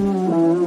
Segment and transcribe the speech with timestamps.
[0.00, 0.59] Música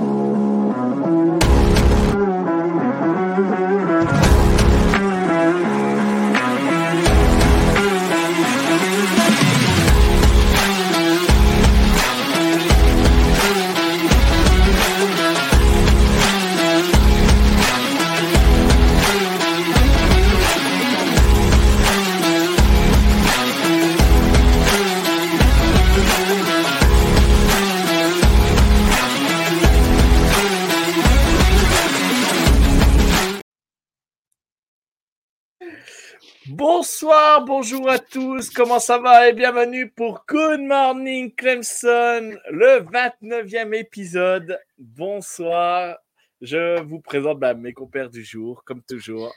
[36.83, 43.73] Bonsoir, bonjour à tous, comment ça va et bienvenue pour Good Morning Clemson, le 29e
[43.73, 44.59] épisode.
[44.77, 45.97] Bonsoir,
[46.41, 49.33] je vous présente bah, mes compères du jour, comme toujours.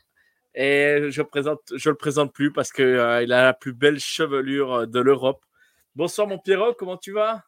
[0.57, 4.75] Et je, présente, je le présente plus parce qu'il euh, a la plus belle chevelure
[4.75, 5.45] euh, de l'Europe.
[5.95, 7.45] Bonsoir mon Pierrot, comment tu vas?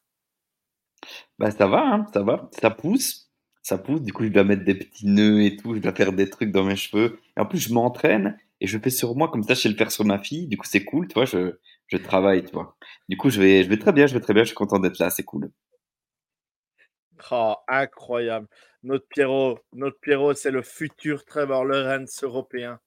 [1.40, 3.32] Bah ça va, hein, ça va, ça pousse,
[3.62, 4.02] ça pousse.
[4.02, 6.52] Du coup, je dois mettre des petits nœuds et tout, je dois faire des trucs
[6.52, 7.18] dans mes cheveux.
[7.36, 9.76] Et en plus, je m'entraîne et je fais sur moi comme ça, je sais le
[9.76, 10.46] faire sur ma fille.
[10.48, 12.76] Du coup, c'est cool, tu vois, je, je travaille, tu vois.
[13.08, 14.78] Du coup, je vais, je vais très bien, je vais très bien, je suis content
[14.78, 15.50] d'être là, c'est cool.
[17.30, 18.48] Oh, incroyable.
[18.82, 22.80] Notre Pierrot, notre Pierrot, c'est le futur Trevor Lawrence européen.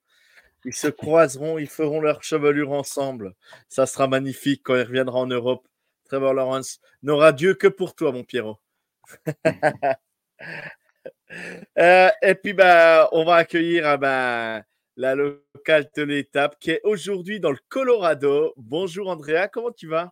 [0.66, 3.36] Ils se croiseront, ils feront leur chevelure ensemble.
[3.70, 5.68] Ça sera magnifique quand il reviendra en Europe.
[6.06, 8.60] Trevor Lawrence n'aura Dieu que pour toi, mon Pierrot.
[11.78, 14.64] euh, et puis, bah, on va accueillir bah,
[14.96, 18.54] la locale de l'étape, qui est aujourd'hui dans le Colorado.
[18.58, 20.12] Bonjour Andrea, comment tu vas?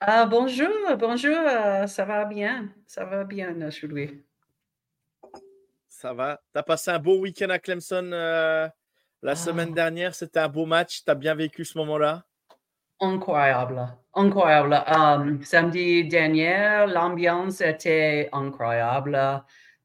[0.00, 0.68] Ah, Bonjour,
[0.98, 4.22] bonjour, euh, ça va bien, ça va bien aujourd'hui.
[5.88, 6.40] Ça va.
[6.52, 8.68] Tu as passé un beau week-end à Clemson euh,
[9.22, 9.36] la ah.
[9.36, 12.24] semaine dernière, c'était un beau match, tu as bien vécu ce moment-là?
[13.00, 14.82] Incroyable, incroyable.
[14.86, 19.18] Um, samedi dernier, l'ambiance était incroyable,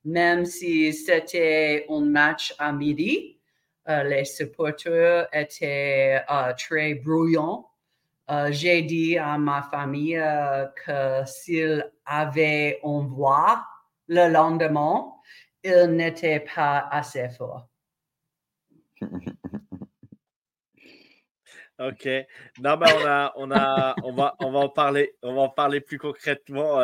[0.03, 3.30] même si c'était un match à midi.
[3.89, 7.67] Euh, les supporters étaient euh, très bruyants.
[8.29, 10.21] Euh, j'ai dit à ma famille
[10.85, 13.65] que s'ils avaient un voix
[14.07, 15.11] le lendemain,
[15.63, 17.67] il n'était pas assez fort.
[21.79, 22.07] Ok.
[22.59, 25.49] Non, mais on a, on a, on va, on va en parler, on va en
[25.49, 26.77] parler plus concrètement,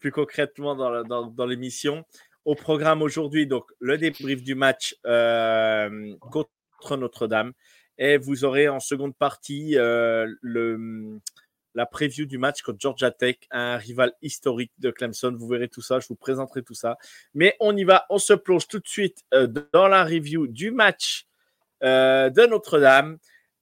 [0.00, 2.04] plus concrètement dans, dans l'émission
[2.46, 7.52] au programme aujourd'hui, donc le débrief du match euh, contre Notre-Dame.
[7.98, 10.32] Et vous aurez en seconde partie euh,
[11.74, 15.34] la preview du match contre Georgia Tech, un rival historique de Clemson.
[15.36, 16.98] Vous verrez tout ça, je vous présenterai tout ça.
[17.34, 20.70] Mais on y va, on se plonge tout de suite euh, dans la review du
[20.70, 21.26] match
[21.82, 23.18] de Notre-Dame.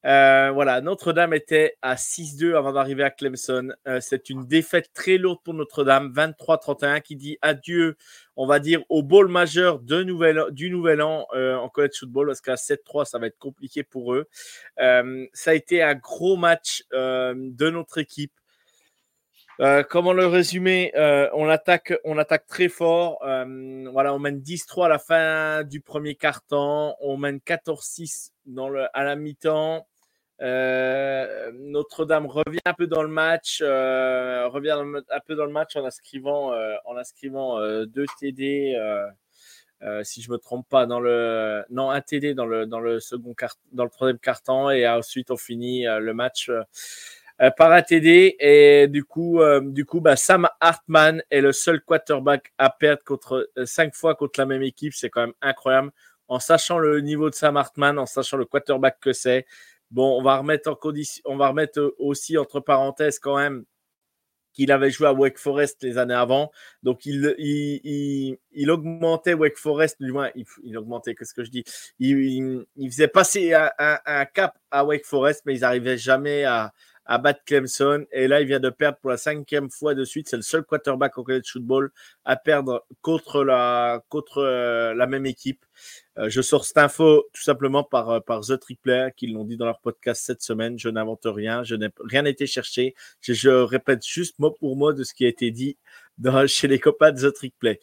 [0.07, 3.73] Euh, voilà, Notre-Dame était à 6-2 avant d'arriver à Clemson.
[3.89, 7.97] Euh, c'est une défaite très lourde pour Notre-Dame, 23-31, qui dit adieu,
[8.37, 12.57] on va dire, au bowl majeur du Nouvel An euh, en college football, parce qu'à
[12.57, 14.29] 7-3, ça va être compliqué pour eux.
[14.77, 18.33] ça a été un gros match de notre équipe.
[19.89, 20.93] comment le résumer
[21.33, 23.21] On attaque, on attaque très fort.
[23.23, 26.97] voilà, on mène 10-3 à la fin du premier quart-temps.
[27.01, 28.33] On mène 14-6
[28.93, 29.87] à la mi-temps.
[30.43, 34.77] Euh, Notre-Dame revient un peu dans le match, euh, revient
[35.11, 38.77] un peu dans le match en inscrivant, euh, en inscrivant deux TD,
[40.03, 43.35] si je me trompe pas, dans le non un TD dans le dans le second
[43.35, 46.51] quart, dans le troisième quart-temps et ensuite on finit le match.
[47.57, 52.53] par un TD et du coup, du coup bah, Sam Hartman est le seul quarterback
[52.59, 54.95] à perdre contre cinq fois contre la même équipe.
[54.95, 55.91] C'est quand même incroyable.
[56.27, 59.45] En sachant le niveau de Sam Hartman, en sachant le quarterback que c'est,
[59.95, 63.65] Bon, on va remettre en condition, on va remettre euh, aussi entre parenthèses quand même
[64.53, 66.51] qu'il avait joué à Wake Forest les années avant.
[66.83, 70.31] Donc, il, il, il, augmentait Wake Forest, du moins,
[70.65, 71.65] il, augmentait, qu'est-ce que je dis?
[72.01, 76.73] Il, faisait passer un, cap à Wake Forest, mais ils n'arrivaient jamais à,
[77.07, 78.07] à battre Clemson.
[78.13, 80.29] Et là, il vient de perdre pour la cinquième fois de suite.
[80.29, 81.91] C'est le seul quarterback au college football
[82.25, 85.65] à perdre contre la, contre, euh, la même équipe.
[86.19, 89.57] Euh, je sors cette info tout simplement par, euh, par The Tripler, qui l'ont dit
[89.57, 90.79] dans leur podcast cette semaine.
[90.79, 91.65] Je n'invente rien.
[91.65, 92.95] Je n'ai rien été cherché.
[93.21, 95.77] Je, je, répète juste mot pour mot de ce qui a été dit
[96.19, 97.81] dans, chez les copains de The Tripler.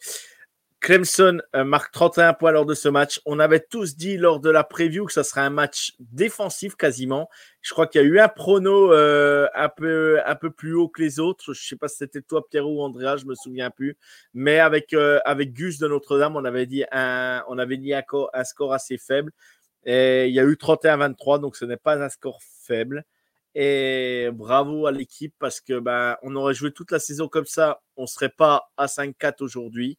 [0.82, 3.20] Clemson euh, marque 31 points lors de ce match.
[3.24, 7.30] On avait tous dit lors de la preview que ça serait un match défensif quasiment.
[7.60, 11.20] Je crois qu'il y a eu un prono euh, un, peu, plus haut que les
[11.20, 11.44] autres.
[11.44, 13.96] Je ne sais pas si c'était toi, Pierrot ou Andrea, je me souviens plus.
[14.34, 18.02] Mais avec, euh, avec Gus de Notre-Dame, on avait dit, un, on avait dit un,
[18.34, 19.30] un, score assez faible.
[19.86, 23.04] Il y a eu 31-23, donc ce n'est pas un score faible.
[23.54, 27.82] Et bravo à l'équipe parce que ben, on aurait joué toute la saison comme ça,
[27.96, 29.98] on ne serait pas à 5-4 aujourd'hui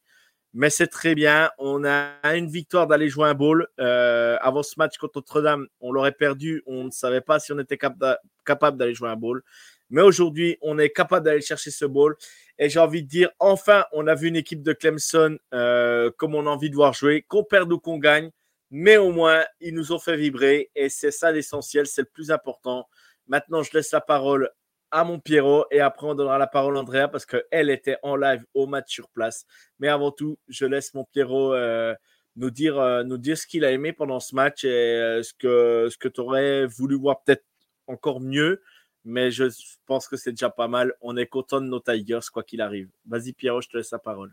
[0.54, 1.50] mais c'est très bien.
[1.58, 3.66] On a une victoire d'aller jouer un bowl.
[3.80, 6.62] Euh, avant ce match contre Notre-Dame, on l'aurait perdu.
[6.66, 9.42] On ne savait pas si on était capable d'aller jouer un bowl.
[9.90, 12.16] Mais aujourd'hui, on est capable d'aller chercher ce bowl.
[12.58, 16.36] Et j'ai envie de dire, enfin, on a vu une équipe de Clemson euh, comme
[16.36, 18.30] on a envie de voir jouer, qu'on perde ou qu'on gagne.
[18.70, 20.70] Mais au moins, ils nous ont fait vibrer.
[20.76, 22.88] Et c'est ça l'essentiel, c'est le plus important.
[23.26, 24.50] Maintenant, je laisse la parole
[24.94, 28.14] à mon Pierrot et après on donnera la parole à Andrea parce qu'elle était en
[28.14, 29.44] live au match sur place.
[29.80, 31.94] Mais avant tout, je laisse mon Pierrot euh,
[32.36, 35.34] nous, dire, euh, nous dire ce qu'il a aimé pendant ce match et euh, ce
[35.34, 37.44] que, ce que tu aurais voulu voir peut-être
[37.88, 38.62] encore mieux.
[39.04, 39.46] Mais je
[39.84, 40.94] pense que c'est déjà pas mal.
[41.00, 42.88] On est content de nos Tigers, quoi qu'il arrive.
[43.04, 44.32] Vas-y, Pierrot, je te laisse la parole.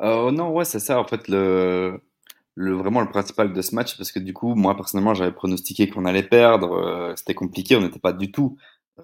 [0.00, 2.00] non, ouais, c'est ça, en fait, le,
[2.54, 5.90] le, vraiment le principal de ce match, parce que du coup, moi, personnellement, j'avais pronostiqué
[5.90, 7.12] qu'on allait perdre.
[7.16, 8.56] C'était compliqué, on n'était pas du tout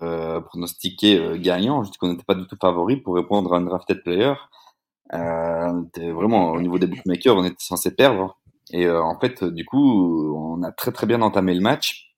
[0.03, 3.59] euh, pronostiqué euh, gagnant, je dis qu'on n'était pas du tout favori pour répondre à
[3.59, 4.35] un drafted player.
[5.13, 8.39] Euh, vraiment au niveau des bookmakers, on était censé perdre.
[8.73, 12.15] Et euh, en fait, du coup, on a très très bien entamé le match.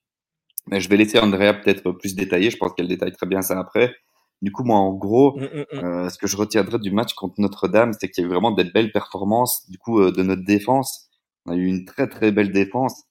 [0.68, 2.50] Mais je vais laisser Andrea peut-être plus détailler.
[2.50, 3.94] Je pense qu'elle détaille très bien ça après.
[4.42, 5.84] Du coup, moi, en gros, mm, mm, mm.
[5.84, 8.50] euh, ce que je retiendrai du match contre Notre-Dame, c'est qu'il y a eu vraiment
[8.52, 11.08] des belles performances du coup de notre défense.
[11.46, 13.04] On a eu une très très belle défense.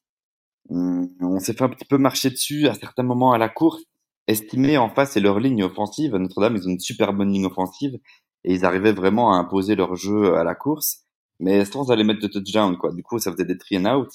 [0.70, 3.82] On s'est fait un petit peu marcher dessus à certains moments à la course
[4.26, 6.14] estimés en face et leur ligne offensive.
[6.14, 7.98] Notre-Dame, ils ont une super bonne ligne offensive
[8.44, 11.04] et ils arrivaient vraiment à imposer leur jeu à la course,
[11.40, 12.92] mais sans aller mettre de touchdown, quoi.
[12.92, 14.10] Du coup, ça faisait des three and out.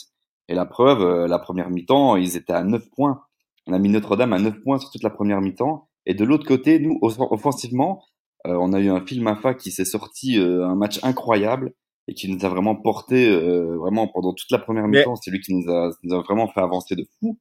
[0.50, 3.22] Et la preuve, euh, la première mi-temps, ils étaient à 9 points.
[3.68, 5.90] On a mis Notre-Dame à 9 points sur toute la première mi-temps.
[6.06, 8.04] Et de l'autre côté, nous, offensivement,
[8.46, 11.74] euh, on a eu un film AFA qui s'est sorti euh, un match incroyable
[12.08, 13.30] et qui nous a vraiment porté
[13.76, 15.18] vraiment pendant toute la première mi-temps.
[15.18, 17.38] C'est lui qui nous a, nous a vraiment fait avancer de fou.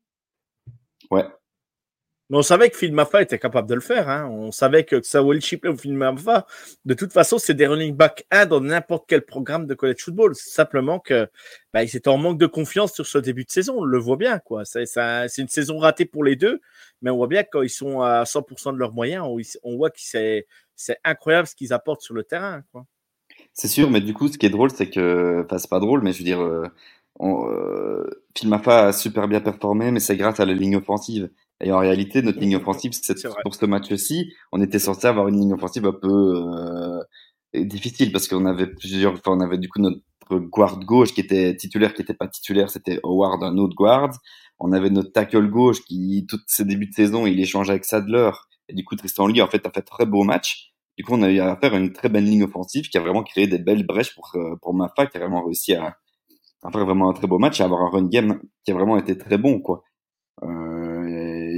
[1.13, 1.25] Ouais.
[2.29, 4.09] Mais on savait que Phil Maffa était capable de le faire.
[4.09, 4.29] Hein.
[4.29, 6.47] On savait que, ça Will Shipley ou Phil Maffa,
[6.85, 10.35] de toute façon, c'est des running back 1 dans n'importe quel programme de college football.
[10.35, 11.29] Simplement que
[11.73, 13.77] bah, étaient en manque de confiance sur ce début de saison.
[13.79, 14.41] On le voit bien.
[14.41, 14.65] quoi.
[14.65, 16.61] C'est une saison ratée pour les deux,
[17.01, 19.25] mais on voit bien que quand ils sont à 100% de leurs moyens,
[19.63, 20.47] on, voit que c'est
[21.05, 22.63] incroyable ce qu'ils apportent sur le terrain.
[23.53, 26.03] C'est sûr, mais du coup, ce qui est drôle, c'est que, enfin, c'est pas drôle,
[26.03, 26.67] mais je veux dire, euh,
[27.19, 31.31] on, euh, Phil Maffa a super bien performé, mais c'est grâce à la ligne offensive.
[31.63, 35.41] Et en réalité, notre ligne offensive, c'est pour ce match-ci, on était censé avoir une
[35.41, 36.45] ligne offensive un peu
[37.57, 40.01] euh, difficile parce qu'on avait plusieurs, enfin, on avait du coup notre
[40.31, 44.11] guard gauche qui était titulaire, qui n'était pas titulaire, c'était Howard, un autre guard.
[44.59, 48.31] On avait notre tackle gauche qui, toutes ses débuts de saison, il échangeait avec Sadler.
[48.69, 50.73] Et du coup, Tristan Lee, en fait, a fait très beau match.
[50.97, 53.23] Du coup, on a eu à faire une très belle ligne offensive qui a vraiment
[53.23, 55.97] créé des belles brèches pour, euh, pour Mafa, qui a vraiment réussi à,
[56.63, 58.97] à faire vraiment un très beau match et avoir un run game qui a vraiment
[58.97, 59.83] été très bon, quoi.
[60.43, 60.76] Euh,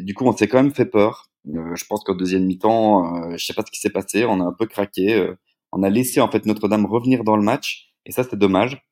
[0.09, 1.29] du coup, on s'est quand même fait peur.
[1.55, 4.41] Euh, je pense qu'au deuxième mi-temps, euh, je sais pas ce qui s'est passé, on
[4.41, 5.15] a un peu craqué.
[5.15, 5.39] Euh,
[5.71, 8.83] on a laissé en fait Notre-Dame revenir dans le match, et ça c'est dommage.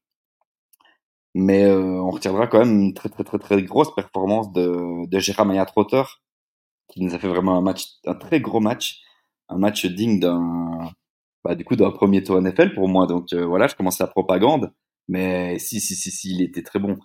[1.34, 5.18] Mais euh, on retiendra quand même une très très très très grosse performance de, de
[5.18, 6.02] Gérard Trotter,
[6.88, 9.00] qui nous a fait vraiment un match, un très gros match,
[9.48, 10.92] un match digne d'un,
[11.44, 13.06] bah, du coup d'un premier tour NFL pour moi.
[13.06, 14.70] Donc voilà, je commence la propagande.
[15.08, 16.96] Mais si, si, si, si, il était très bon.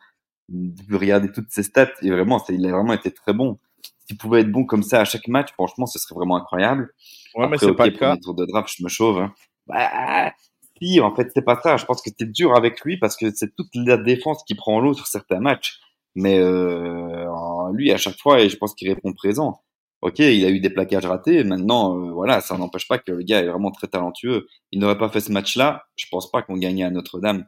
[0.49, 3.59] Vous regardez toutes ses stats et vraiment, il a vraiment été très bon.
[4.05, 6.93] S'il pouvait être bon comme ça à chaque match, franchement, ce serait vraiment incroyable.
[7.35, 8.17] Ouais, mais c'est pas le cas.
[8.17, 9.17] tour de draft, je me chauffe.
[9.17, 9.33] Hein.
[9.67, 10.33] Bah,
[10.81, 11.77] si, en fait, c'est pas ça.
[11.77, 14.79] Je pense que c'était dur avec lui parce que c'est toute la défense qui prend
[14.79, 15.79] l'eau sur certains matchs.
[16.15, 17.27] Mais euh,
[17.73, 19.61] lui, à chaque fois, et je pense qu'il répond présent.
[20.01, 21.43] Ok, il a eu des plaquages ratés.
[21.43, 24.47] Maintenant, euh, voilà, ça n'empêche pas que le gars est vraiment très talentueux.
[24.71, 25.85] Il n'aurait pas fait ce match-là.
[25.95, 27.45] Je pense pas qu'on gagnait à Notre-Dame.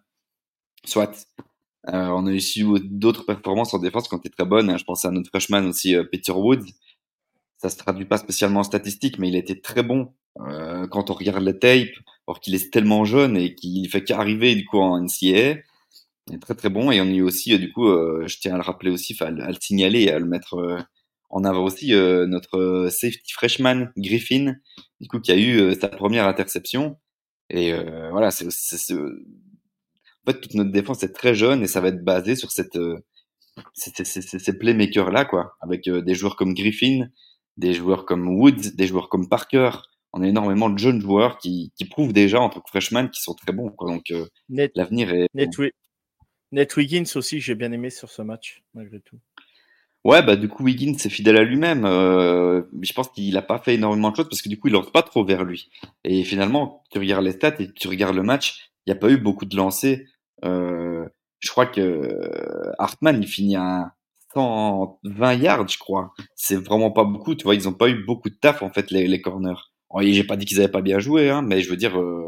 [0.86, 1.26] Soit.
[1.90, 2.40] Euh, on a eu
[2.84, 4.70] d'autres performances en défense qui ont été très bonnes.
[4.70, 4.78] Hein.
[4.78, 6.66] Je pense à notre freshman aussi, euh, Peter Woods.
[7.58, 11.10] Ça se traduit pas spécialement en statistiques, mais il a été très bon euh, quand
[11.10, 11.96] on regarde les tapes,
[12.28, 15.60] or qu'il est tellement jeune et qu'il fait qu'arriver du coup en NCAA.
[16.28, 18.58] Il est très très bon et on a eu aussi, du coup, je tiens à
[18.58, 20.88] le rappeler aussi, à, le signaler et à le mettre
[21.36, 24.56] on avait aussi euh, notre safety freshman Griffin,
[25.02, 26.98] du coup, qui a eu euh, sa première interception.
[27.50, 28.50] Et euh, voilà, c'est, en
[30.32, 32.78] fait, toute notre défense est très jeune et ça va être basé sur cette,
[33.74, 37.08] ces, ces, ces playmakers-là, quoi, avec des joueurs comme Griffin,
[37.58, 39.72] des joueurs comme Woods, des joueurs comme Parker.
[40.14, 43.22] On a énormément de jeunes joueurs qui, qui prouvent déjà en tant que freshman qui
[43.22, 43.72] sont très bons.
[43.72, 43.92] Quoi.
[43.92, 44.14] Donc
[44.76, 45.28] l'avenir est.
[46.54, 49.18] Net, Wiggins aussi, j'ai bien aimé sur ce match, malgré tout.
[50.04, 51.84] Ouais, bah du coup Wiggins c'est fidèle à lui-même.
[51.84, 54.74] Euh, je pense qu'il a pas fait énormément de choses parce que du coup il
[54.74, 55.72] lance pas trop vers lui.
[56.04, 59.10] Et finalement, tu regardes les stats et tu regardes le match, il n'y a pas
[59.10, 60.02] eu beaucoup de lancers.
[60.44, 61.08] Euh,
[61.40, 62.20] je crois que
[62.78, 63.94] Hartman il finit à
[64.34, 66.14] 120 yards, je crois.
[66.36, 67.36] C'est vraiment pas beaucoup.
[67.36, 69.74] Tu vois, ils ont pas eu beaucoup de taf en fait les, les corners.
[70.02, 72.00] J'ai pas dit qu'ils avaient pas bien joué, hein, mais je veux dire.
[72.00, 72.28] Euh,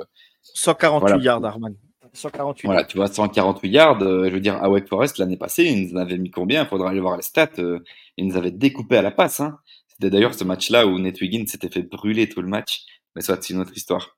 [0.53, 1.75] 148 yards, Hartman.
[2.13, 4.01] 148 voilà, tu vois, 148 yards.
[4.03, 6.63] Euh, je veux dire, à Wake Forest l'année passée, ils nous avaient mis combien?
[6.63, 7.49] Il faudra aller voir les stats.
[7.59, 7.79] Euh,
[8.17, 9.39] ils nous avaient découpé à la passe.
[9.39, 9.57] Hein.
[9.87, 12.85] C'était d'ailleurs ce match-là où Nate Wiggins s'était fait brûler tout le match.
[13.15, 14.17] Mais soit, c'est une autre histoire.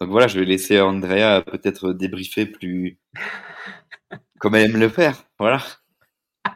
[0.00, 2.98] Donc voilà, je vais laisser Andrea peut-être débriefer plus
[4.38, 5.24] comme elle aime le faire.
[5.38, 5.60] Voilà.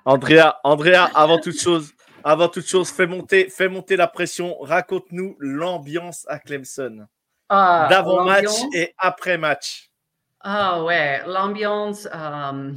[0.04, 1.92] Andrea, Andrea, avant toute chose,
[2.24, 4.58] avant toute chose, fais monter, fais monter la pression.
[4.60, 7.06] Raconte-nous l'ambiance à Clemson.
[7.48, 9.90] Ah, D'avant match et après match.
[10.40, 12.74] Ah ouais, l'ambiance um,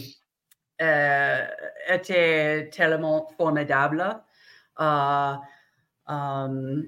[0.82, 1.46] euh,
[1.88, 4.22] était tellement formidable.
[4.80, 5.38] Uh,
[6.08, 6.84] um,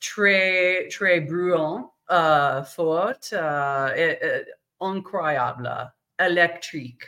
[0.00, 4.44] très, très brûlant, uh, fort, uh,
[4.80, 7.04] incroyable, électrique,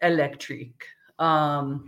[0.00, 0.82] électrique.
[1.18, 1.84] Um,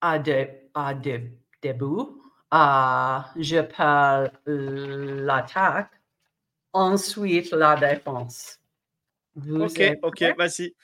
[0.00, 1.30] à, de, à de,
[1.62, 2.20] début,
[2.52, 5.92] je parle l'attaque
[6.72, 8.58] ensuite la défense.
[9.36, 10.74] ok, ok, vas-y.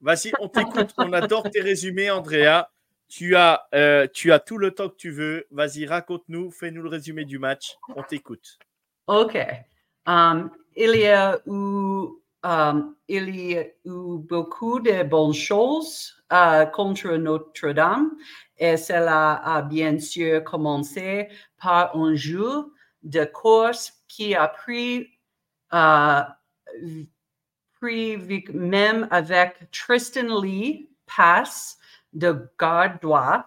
[0.00, 0.92] Vas-y, on t'écoute.
[0.98, 2.68] on adore tes résumés, Andrea.
[3.08, 5.46] Tu as, euh, tu as tout le temps que tu veux.
[5.50, 7.76] Vas-y, raconte-nous, fais-nous le résumé du match.
[7.94, 8.58] On t'écoute.
[9.06, 9.36] Ok.
[10.06, 12.08] Um, il, y a eu,
[12.42, 18.12] um, il y a eu beaucoup de bonnes choses uh, contre Notre-Dame
[18.58, 21.28] et cela a bien sûr commencé
[21.60, 22.72] par un jeu
[23.02, 25.08] de course qui a pris
[25.74, 26.22] euh,
[28.52, 31.78] même avec Tristan Lee, passe
[32.16, 33.44] de garde droit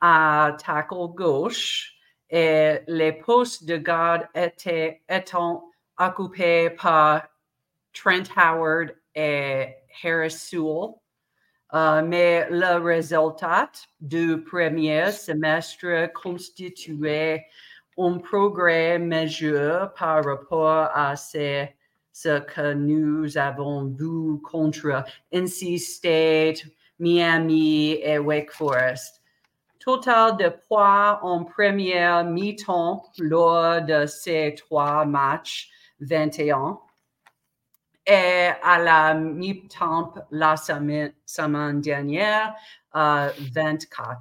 [0.00, 1.94] à tackle gauche
[2.28, 7.28] et les postes de garde étaient étant occupés par
[7.92, 10.94] Trent Howard et Harris Sewell.
[11.74, 13.70] Euh, mais le résultat
[14.00, 17.46] du premier semestre constituait
[17.96, 21.66] un progrès majeur par rapport à ce,
[22.14, 26.64] que nous avons vu contre NC State,
[27.02, 29.20] Miami et Wake Forest.
[29.80, 35.68] Total de points en première mi-temps lors de ces trois matchs,
[35.98, 36.78] 21.
[38.06, 42.54] Et à la mi-temps la semaine, dernière,
[42.94, 44.20] 24.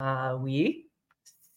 [0.00, 0.86] Euh, euh, oui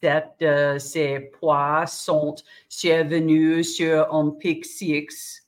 [0.01, 2.36] de ces poids sont
[2.69, 5.45] survenus sur un pic 6,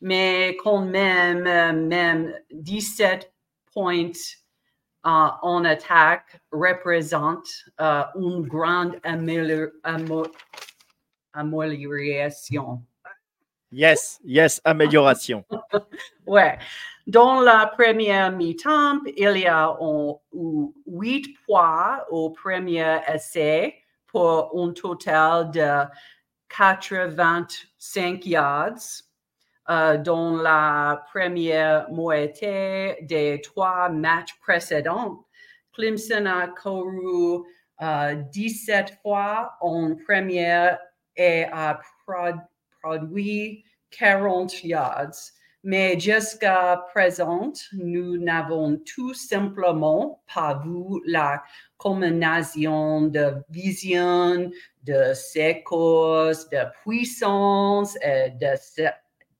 [0.00, 3.30] mais quand même, même 17
[3.72, 4.12] points
[5.06, 10.30] euh, en attaque représentent euh, une grande amélioration.
[13.72, 15.44] Yes, yes, amélioration.
[16.26, 16.58] ouais.
[17.06, 20.12] Dans la première mi-temps, il y a eu
[20.86, 23.74] 8 points au premier essai
[24.06, 25.84] pour un total de
[26.48, 29.02] 85 yards.
[29.70, 35.24] Euh, dans la première moitié des trois matchs précédents,
[35.72, 37.44] Clemson a couru
[37.80, 40.80] 17 euh, fois en première
[41.14, 41.80] et a
[42.82, 45.30] produit 40 yards.
[45.62, 51.44] Mais jusqu'à présent, nous n'avons tout simplement pas vu la
[51.76, 54.50] combinaison de vision,
[54.82, 58.30] de séquence, de puissance et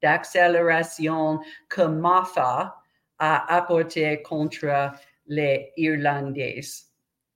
[0.03, 2.77] d'accélération que Mafa
[3.19, 4.93] a apporté contre
[5.27, 6.61] les Irlandais.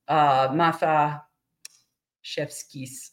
[0.09, 1.27] Uh, Mafa
[2.21, 3.11] Chefskis.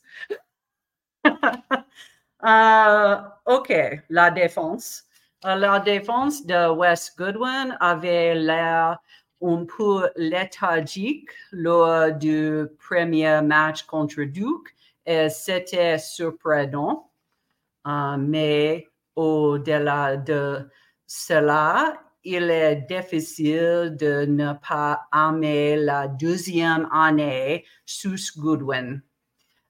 [1.25, 3.16] uh,
[3.47, 5.04] OK, la défense.
[5.44, 8.99] Euh, la défense de West Goodwin avait l'air
[9.42, 17.11] un peu léthargique lors du premier match contre Duke et c'était surprenant.
[17.88, 20.69] Euh, mais au-delà de
[21.07, 29.02] cela, il est difficile de ne pas aimer la deuxième année sous Goodwin.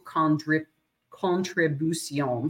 [1.09, 2.47] contributions.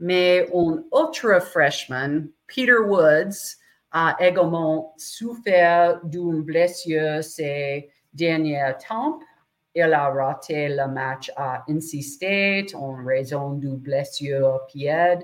[0.00, 3.56] Mais un autre freshman, Peter Woods,
[3.92, 9.18] a également souffert d'une blessure ces dernier temps,
[9.74, 15.18] il a raté le match à NC State en raison d'une blessure au pied.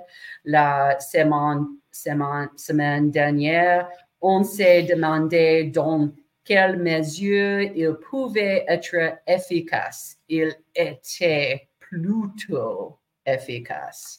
[0.45, 3.89] La semaine, semaine, dernière,
[4.21, 6.11] on s'est demandé dans
[6.45, 10.19] quelle mesure il pouvait être efficace.
[10.29, 14.19] Il était plutôt efficace.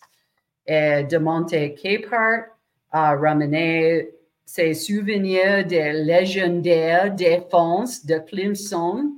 [0.66, 2.53] Et Demonte Capehart
[2.94, 4.10] a ramené
[4.46, 9.12] ses souvenirs des légendaires défenses de Clemson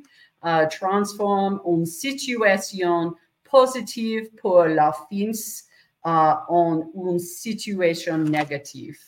[0.70, 3.14] transforment une situation
[3.44, 5.64] positive pour l'offense
[6.06, 9.00] uh, en une situation négative.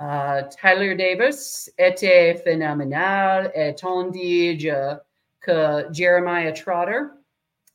[0.00, 4.68] Uh, Tyler Davis était phénoménal et tandis
[5.40, 7.02] que Jeremiah Trotter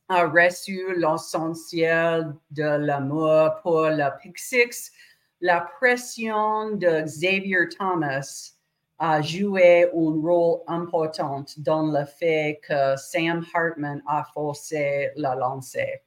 [0.08, 4.90] a reçu l'essentiel de l'amour pour le Pick Six
[5.40, 8.52] la pression de Xavier Thomas
[8.98, 16.02] a joué un rôle important dans le fait que Sam Hartman a forcé la lancée.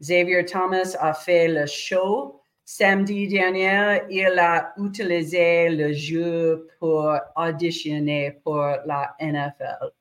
[0.00, 2.40] Xavier Thomas a fait le show.
[2.64, 9.92] Samedi dernier, il a utilisé le jeu pour auditionner pour la NFL.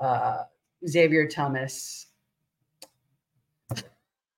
[0.00, 0.44] Uh,
[0.82, 2.06] Xavier Thomas.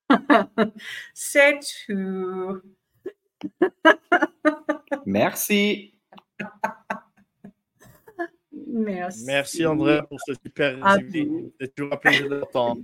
[1.13, 2.61] C'est tout.
[5.05, 5.93] Merci.
[8.67, 9.25] Merci.
[9.25, 11.51] Merci André pour ce super résumé.
[11.59, 12.81] C'est toujours un plaisir d'entendre.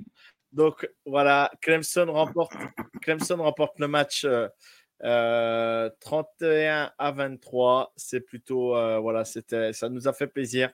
[0.52, 2.54] Donc voilà, Clemson remporte,
[3.02, 4.26] Clemson remporte le match
[5.04, 7.94] euh, 31 à 23.
[7.96, 10.72] C'est plutôt, euh, voilà, c'était, ça nous a fait plaisir.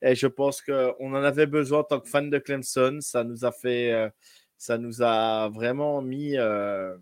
[0.00, 2.98] Et je pense qu'on en avait besoin en tant que fan de Clemson.
[3.00, 4.08] Ça nous a fait, euh,
[4.56, 6.96] ça nous a vraiment mis, euh,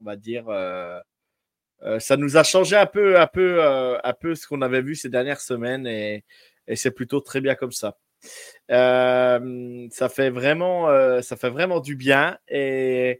[0.00, 1.00] on va dire, euh,
[1.98, 4.94] ça nous a changé un peu, un peu, euh, un peu ce qu'on avait vu
[4.94, 6.24] ces dernières semaines et,
[6.74, 7.98] c'est plutôt très bien comme ça.
[8.70, 10.86] Euh, ça fait vraiment,
[11.20, 13.18] ça fait vraiment du bien et,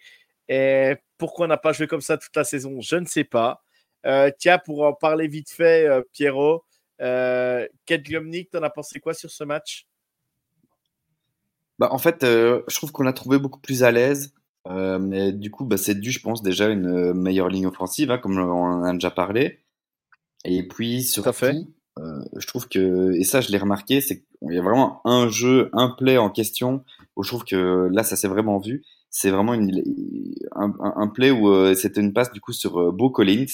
[1.18, 3.62] pourquoi on n'a pas joué comme ça toute la saison, je ne sais pas.
[4.38, 6.64] tiens, pour en parler vite fait, Pierrot,
[7.00, 9.86] euh, Kate tu t'en as pensé quoi sur ce match?
[11.78, 14.32] Bah, En fait, je trouve qu'on l'a trouvé beaucoup plus à l'aise.
[14.68, 17.66] Euh, mais du coup, bah, c'est dû, je pense, déjà à une euh, meilleure ligne
[17.66, 19.60] offensive, hein, comme on en a déjà parlé.
[20.44, 21.46] Et puis, surtout,
[21.98, 25.28] euh, je trouve que, et ça, je l'ai remarqué, c'est qu'il y a vraiment un
[25.28, 26.84] jeu, un play en question,
[27.16, 28.84] où je trouve que là, ça s'est vraiment vu.
[29.10, 29.82] C'est vraiment une,
[30.54, 33.52] un, un, play où euh, c'était une passe, du coup, sur euh, Beau Collins.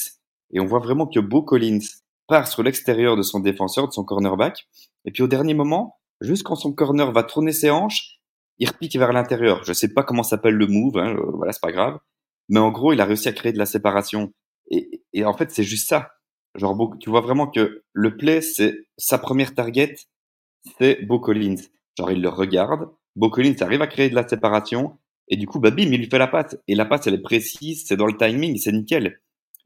[0.52, 1.80] Et on voit vraiment que Beau Collins
[2.28, 4.68] part sur l'extérieur de son défenseur, de son cornerback.
[5.06, 8.15] Et puis, au dernier moment, juste quand son corner va tourner ses hanches,
[8.58, 9.64] il repique vers l'intérieur.
[9.64, 11.98] Je sais pas comment s'appelle le move, hein, voilà, c'est pas grave.
[12.48, 14.32] Mais en gros, il a réussi à créer de la séparation.
[14.70, 16.12] Et, et en fait, c'est juste ça.
[16.54, 19.96] Genre, tu vois vraiment que le play, c'est sa première target,
[20.78, 21.62] c'est Beau Collins.
[21.98, 22.88] Genre, il le regarde.
[23.14, 24.98] Beau Collins arrive à créer de la séparation.
[25.28, 26.56] Et du coup, bah, bim, il lui fait la passe.
[26.68, 29.20] Et la passe, elle est précise, c'est dans le timing, c'est nickel.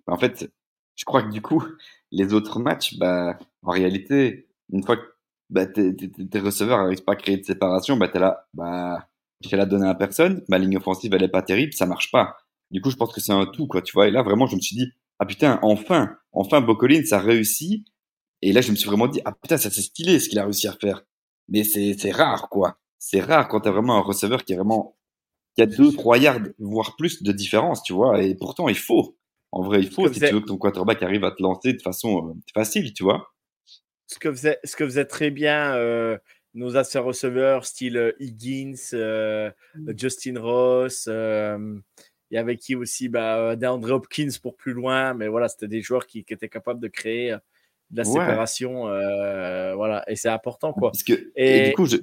[0.07, 0.51] En fait,
[0.97, 1.63] je crois que du coup,
[2.11, 5.07] les autres matchs, bah, en réalité, une fois que
[5.51, 5.93] bah, tes,
[6.39, 9.09] receveurs n'arrivent pas à créer de séparation, bah, t'es là, bah,
[9.41, 12.37] je la donner à personne, ma ligne offensive, elle est pas terrible, ça marche pas.
[12.71, 14.09] Du coup, je pense que c'est un tout, quoi, tu vois.
[14.09, 14.87] Et là, vraiment, je me suis dit,
[15.19, 17.87] ah putain, enfin, enfin, Bocolin, ça réussit.
[18.43, 20.45] Et là, je me suis vraiment dit, ah putain, ça c'est stylé ce qu'il a
[20.45, 21.03] réussi à faire.
[21.49, 22.79] Mais c'est, c'est rare, quoi.
[22.99, 24.97] C'est rare quand t'as vraiment un receveur qui est vraiment
[25.59, 28.23] y a deux, trois yards, voire plus de différence, tu vois.
[28.23, 29.17] Et pourtant, il faut.
[29.53, 31.83] En vrai, il faut si tu veux que ton quarterback arrive à te lancer de
[31.83, 33.33] façon facile, tu vois.
[34.11, 35.77] Ce que faisait, ce que faisait très bien
[36.55, 39.93] nos anciens receveurs, style Higgins, mmh.
[39.97, 41.07] Justin Ross.
[41.07, 43.09] Il y avait qui aussi?
[43.09, 46.81] Bah, DeAndre Hopkins pour plus loin, mais voilà, c'était des joueurs qui, qui, étaient capables
[46.81, 47.37] de créer
[47.91, 48.85] de la séparation.
[49.77, 50.91] voilà, et c'est important, quoi.
[50.91, 51.97] Parce que, et, du coup, je,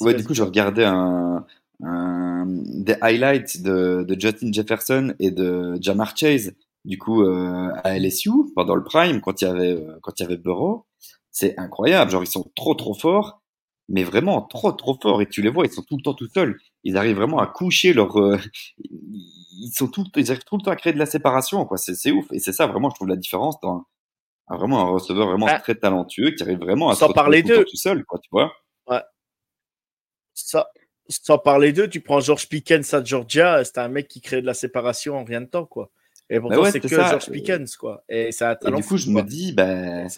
[0.00, 1.46] Ouais, du coup, je regardais un,
[1.82, 6.52] un, des highlights de, de, Justin Jefferson et de Jamar Chase,
[6.88, 10.22] du coup, euh, à LSU, pendant le prime, quand il y avait, euh, quand il
[10.22, 10.86] y avait Burrow.
[11.30, 12.10] C'est incroyable.
[12.10, 13.42] Genre, ils sont trop, trop forts,
[13.90, 15.20] mais vraiment trop, trop forts.
[15.20, 16.58] Et tu les vois, ils sont tout le temps tout seuls.
[16.84, 18.38] Ils arrivent vraiment à coucher leur, euh,
[18.78, 21.76] ils sont tout, ils arrivent tout le temps à créer de la séparation, quoi.
[21.76, 22.24] C'est, ouf.
[22.32, 23.84] Et c'est ça, vraiment, je trouve la différence dans
[24.48, 27.76] un, vraiment un receveur vraiment très talentueux qui arrive vraiment à se parler tout, tout
[27.76, 28.50] seul, quoi, tu vois.
[28.86, 29.02] Ouais.
[30.32, 30.70] Ça,
[31.10, 34.46] sans parler d'eux, tu prends George Pickens à Georgia, c'est un mec qui crée de
[34.46, 35.90] la séparation en rien de temps, quoi.
[36.30, 38.04] Et pourtant, c'est que George Pickens, quoi.
[38.08, 38.78] Et ça a talent.
[38.78, 40.08] Et du coup, je me dis, ben,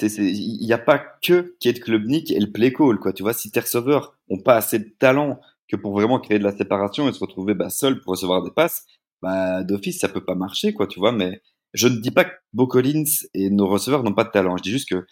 [0.00, 3.12] il n'y a pas que Kate Klubnik et le play call, quoi.
[3.12, 6.44] Tu vois, si tes receveurs ont pas assez de talent que pour vraiment créer de
[6.44, 8.86] la séparation et se retrouver bah, seul pour recevoir des passes,
[9.20, 11.12] bah, d'office, ça peut pas marcher, quoi, tu vois.
[11.12, 11.42] Mais
[11.74, 14.56] je ne dis pas que Bo Collins et nos receveurs n'ont pas de talent.
[14.56, 15.06] Je dis juste que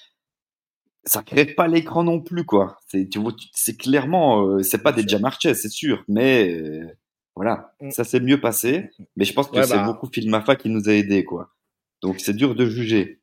[1.05, 2.79] ça crée pas l'écran non plus quoi.
[2.87, 6.87] C'est tu vois c'est clairement euh, c'est pas des Jamar c'est sûr, mais euh,
[7.41, 7.91] voilà, mm.
[7.91, 10.93] ça s'est mieux passé, mais je pense que c'est bah beaucoup Filmafa qui nous a
[10.93, 11.51] aidé quoi.
[12.03, 13.21] Donc c'est dur de juger.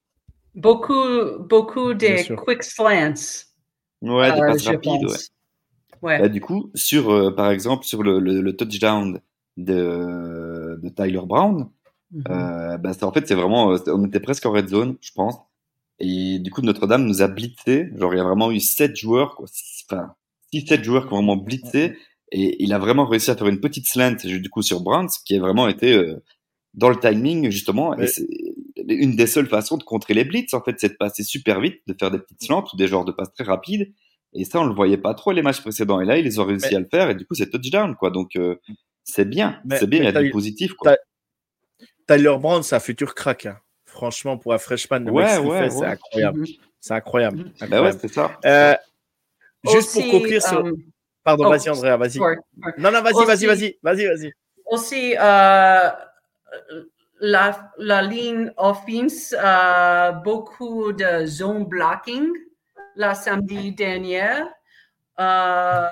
[0.56, 3.14] Beaucoup beaucoup des quick slants.
[4.02, 5.18] Ouais, des euh, passes rapides, ouais.
[6.02, 6.20] ouais.
[6.20, 9.20] Bah, du coup, sur par exemple sur le, le, touchdown
[9.58, 11.70] de, de Tyler Brown,
[12.14, 12.78] mm-hmm.
[12.78, 15.36] bah, en fait c'est vraiment on était presque en red zone, je pense
[16.00, 17.90] et du coup, Notre-Dame nous a blitzé.
[17.96, 19.48] Genre, il y a vraiment eu sept joueurs, quoi.
[19.90, 20.14] Enfin,
[20.52, 21.98] six, sept joueurs qui ont vraiment blitzé.
[22.32, 25.38] Et il a vraiment réussi à faire une petite slant, du coup, sur Brands, qui
[25.38, 26.24] a vraiment été euh,
[26.74, 27.98] dans le timing, justement.
[27.98, 28.28] Et c'est
[28.88, 31.82] une des seules façons de contrer les blitz, en fait, c'est de passer super vite,
[31.88, 33.94] de faire des petites slants ou des genres de passes très rapides.
[34.34, 36.02] Et ça, on le voyait pas trop les matchs précédents.
[36.02, 37.10] Et là, ils ont réussi à le faire.
[37.10, 38.12] Et du coup, c'est touchdown, quoi.
[38.12, 38.56] Donc, euh,
[39.04, 39.62] c'est bien.
[39.72, 40.96] C'est bien, il y a du positif, quoi.
[42.08, 43.46] Tyler Brown, c'est un futur crack.
[43.46, 43.58] Hein
[43.98, 46.42] franchement, pour un freshman, de ouais, ouais, c'est incroyable.
[46.42, 46.60] Mm-hmm.
[46.80, 47.40] C'est incroyable.
[47.40, 47.70] Mm-hmm.
[47.70, 48.40] Bah ouais, c'est ça.
[48.46, 48.76] Euh,
[49.72, 50.60] juste pour conclure sur.
[50.60, 50.76] Um,
[51.28, 52.20] Pardon, oh, vas-y, Andrea, vas-y.
[52.78, 54.34] Non, non, vas-y, vas-y, vas-y, vas-y, vas-y.
[54.66, 55.90] Aussi, euh,
[57.20, 62.32] la, la ligne offense, euh, beaucoup de zone blocking
[62.96, 64.40] la samedi dernier.
[65.20, 65.90] Euh,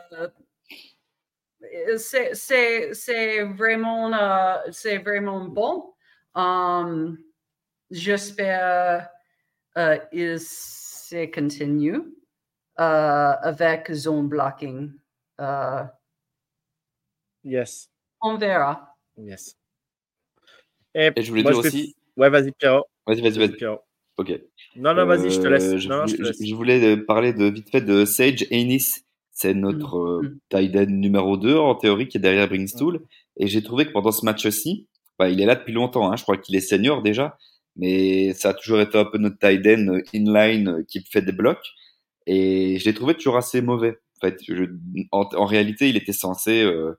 [1.98, 5.94] c'est vraiment, uh, c'est vraiment bon.
[6.34, 7.18] Um,
[7.92, 9.10] J'espère
[9.76, 12.02] uh, il se continue
[12.78, 14.94] avec zone blocking.
[15.40, 15.88] Uh,
[17.44, 17.90] yes.
[18.22, 18.96] On verra.
[19.18, 19.58] Yes.
[20.94, 21.96] Et, je voulais dire aussi.
[22.18, 22.86] Ouais, vas-y, Pierrot.
[23.06, 23.66] Vas-y, vas-y, vas-y.
[24.18, 24.32] Ok.
[24.78, 25.74] Non, non, vas-y, je te laisse.
[25.74, 26.38] Euh, je, non, je, te laisse.
[26.42, 29.04] je, voulais parler de vite fait de Sage Ennis.
[29.32, 30.40] C'est notre mm.
[30.54, 33.00] euh, numéro 2 en théorie qui est derrière Bringstool.
[33.00, 33.06] Mm.
[33.38, 34.88] Et j'ai trouvé que pendant ce match-ci,
[35.20, 36.10] bah, il est là depuis longtemps.
[36.10, 37.38] Hein, je crois qu'il est senior déjà
[37.76, 41.22] mais ça a toujours été un peu notre tight end euh, inline euh, qui fait
[41.22, 41.66] des blocs.
[42.28, 44.00] Et je l'ai trouvé toujours assez mauvais.
[45.12, 46.98] En réalité, il était censé, euh,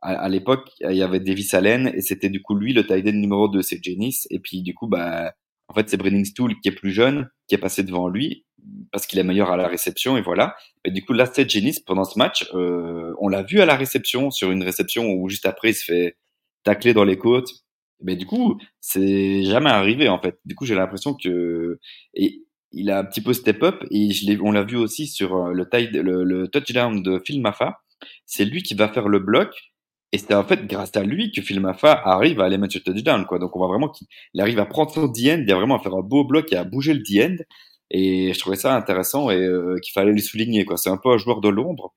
[0.00, 3.12] à, l'époque, il y avait Davis Allen et c'était du coup lui le tight end
[3.12, 4.26] numéro 2, c'est Jennings.
[4.30, 5.34] Et puis du coup, bah,
[5.68, 8.44] en fait, c'est Brenning Stool qui est plus jeune, qui est passé devant lui
[8.92, 10.56] parce qu'il est meilleur à la réception et voilà.
[10.84, 12.48] Et du coup, là, c'est Jennings pendant ce match.
[12.54, 15.84] Euh, on l'a vu à la réception sur une réception où juste après il se
[15.84, 16.16] fait
[16.64, 17.64] tacler dans les côtes
[18.00, 20.38] mais du coup, c'est jamais arrivé en fait.
[20.44, 21.78] Du coup, j'ai l'impression que
[22.14, 25.36] et il a un petit peu step up et je on l'a vu aussi sur
[25.36, 25.66] euh, le,
[26.02, 27.80] le, le touchdown de Phil Maffa.
[28.26, 29.50] C'est lui qui va faire le bloc
[30.12, 32.78] et c'est en fait grâce à lui que Phil Maffa arrive à aller mettre ce
[32.78, 33.38] touchdown quoi.
[33.38, 34.06] Donc on voit vraiment qu'il
[34.40, 36.64] arrive à prendre son D-end, il a vraiment à faire un beau bloc et à
[36.64, 37.36] bouger le D-end.
[37.90, 40.66] Et je trouvais ça intéressant et euh, qu'il fallait le souligner.
[40.76, 41.94] C'est un peu un joueur de l'ombre,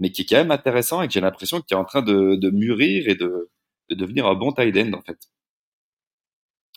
[0.00, 2.36] mais qui est quand même intéressant et que j'ai l'impression qu'il est en train de,
[2.36, 3.50] de mûrir et de
[3.90, 5.18] de devenir un bon tight end en fait.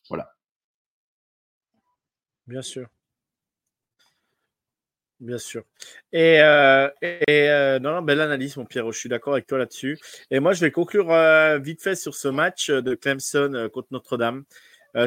[0.10, 0.34] Voilà.
[2.48, 2.88] Bien sûr.
[5.20, 5.64] Bien sûr.
[6.14, 6.90] Et, euh,
[7.30, 8.92] euh, non, belle analyse, mon Pierre.
[8.92, 9.98] Je suis d'accord avec toi là-dessus.
[10.30, 14.44] Et moi, je vais conclure euh, vite fait sur ce match de Clemson contre Notre-Dame,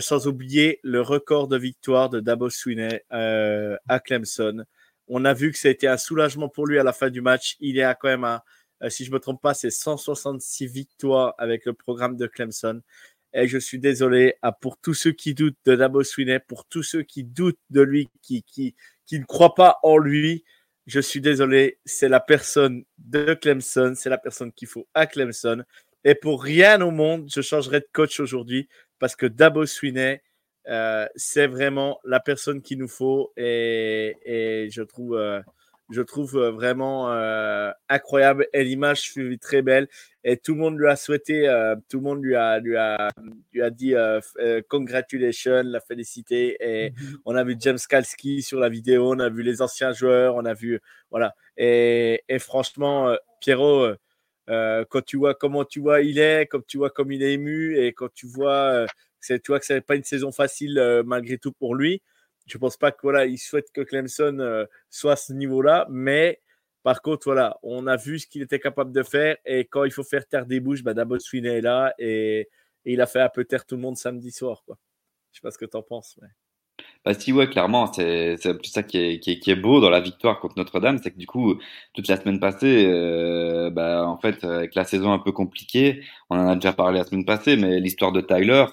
[0.00, 4.64] sans oublier le record de victoire de Dabo Swinney à Clemson.
[5.06, 7.20] On a vu que ça a été un soulagement pour lui à la fin du
[7.20, 7.56] match.
[7.60, 8.44] Il est à quand même à
[8.82, 12.80] euh, si je ne me trompe pas, c'est 166 victoires avec le programme de Clemson.
[13.32, 17.02] Et je suis désolé pour tous ceux qui doutent de Dabo Swinney, pour tous ceux
[17.02, 18.74] qui doutent de lui, qui, qui,
[19.10, 20.44] qui ne croient pas en lui.
[20.86, 25.64] je suis désolé, c'est la personne de Clemson, c'est la personne qu'il faut à Clemson.
[26.04, 28.68] Et pour rien au monde, je changerai de coach aujourd'hui
[29.00, 30.20] parce que Dabo Swinney,
[30.68, 35.42] euh, c'est vraiment la personne qu'il nous faut et, je trouve, euh,
[35.90, 37.08] je trouve euh, vraiment
[37.88, 39.88] incroyable et l'image fut très belle
[40.22, 41.48] et tout le monde lui a souhaité,
[41.88, 43.08] tout le monde lui a, lui a,
[43.52, 43.94] lui a dit
[44.68, 47.18] congratulations, la félicité et mhm.
[47.24, 50.44] on a vu James Kalski sur la vidéo, on a vu les anciens joueurs, on
[50.44, 53.94] a vu voilà et, et franchement Pierrot
[54.46, 57.78] quand tu vois comment tu vois il est, comme tu vois comme il est ému
[57.78, 58.86] et quand tu vois
[59.22, 62.02] tu vois que ce n'est pas une saison facile euh, malgré tout pour lui.
[62.50, 66.40] Je pense pas que voilà, il souhaite que Clemson euh, soit à ce niveau-là, mais
[66.82, 69.92] par contre, voilà, on a vu ce qu'il était capable de faire et quand il
[69.92, 72.48] faut faire taire des bouches, bah, Dabo Sweeney est là et,
[72.86, 74.62] il a fait un peu taire tout le monde samedi soir.
[74.64, 74.78] Quoi.
[75.32, 76.16] Je sais pas ce que tu en penses.
[76.22, 76.28] Mais...
[77.04, 80.98] Bah si, ouais, clairement, c'est plus ça qui est, beau dans la victoire contre Notre-Dame,
[81.02, 81.58] c'est que du coup,
[81.92, 86.38] toute la semaine passée, euh, bah, en fait, avec la saison un peu compliquée, on
[86.38, 88.64] en a déjà parlé la semaine passée, mais l'histoire de Tyler,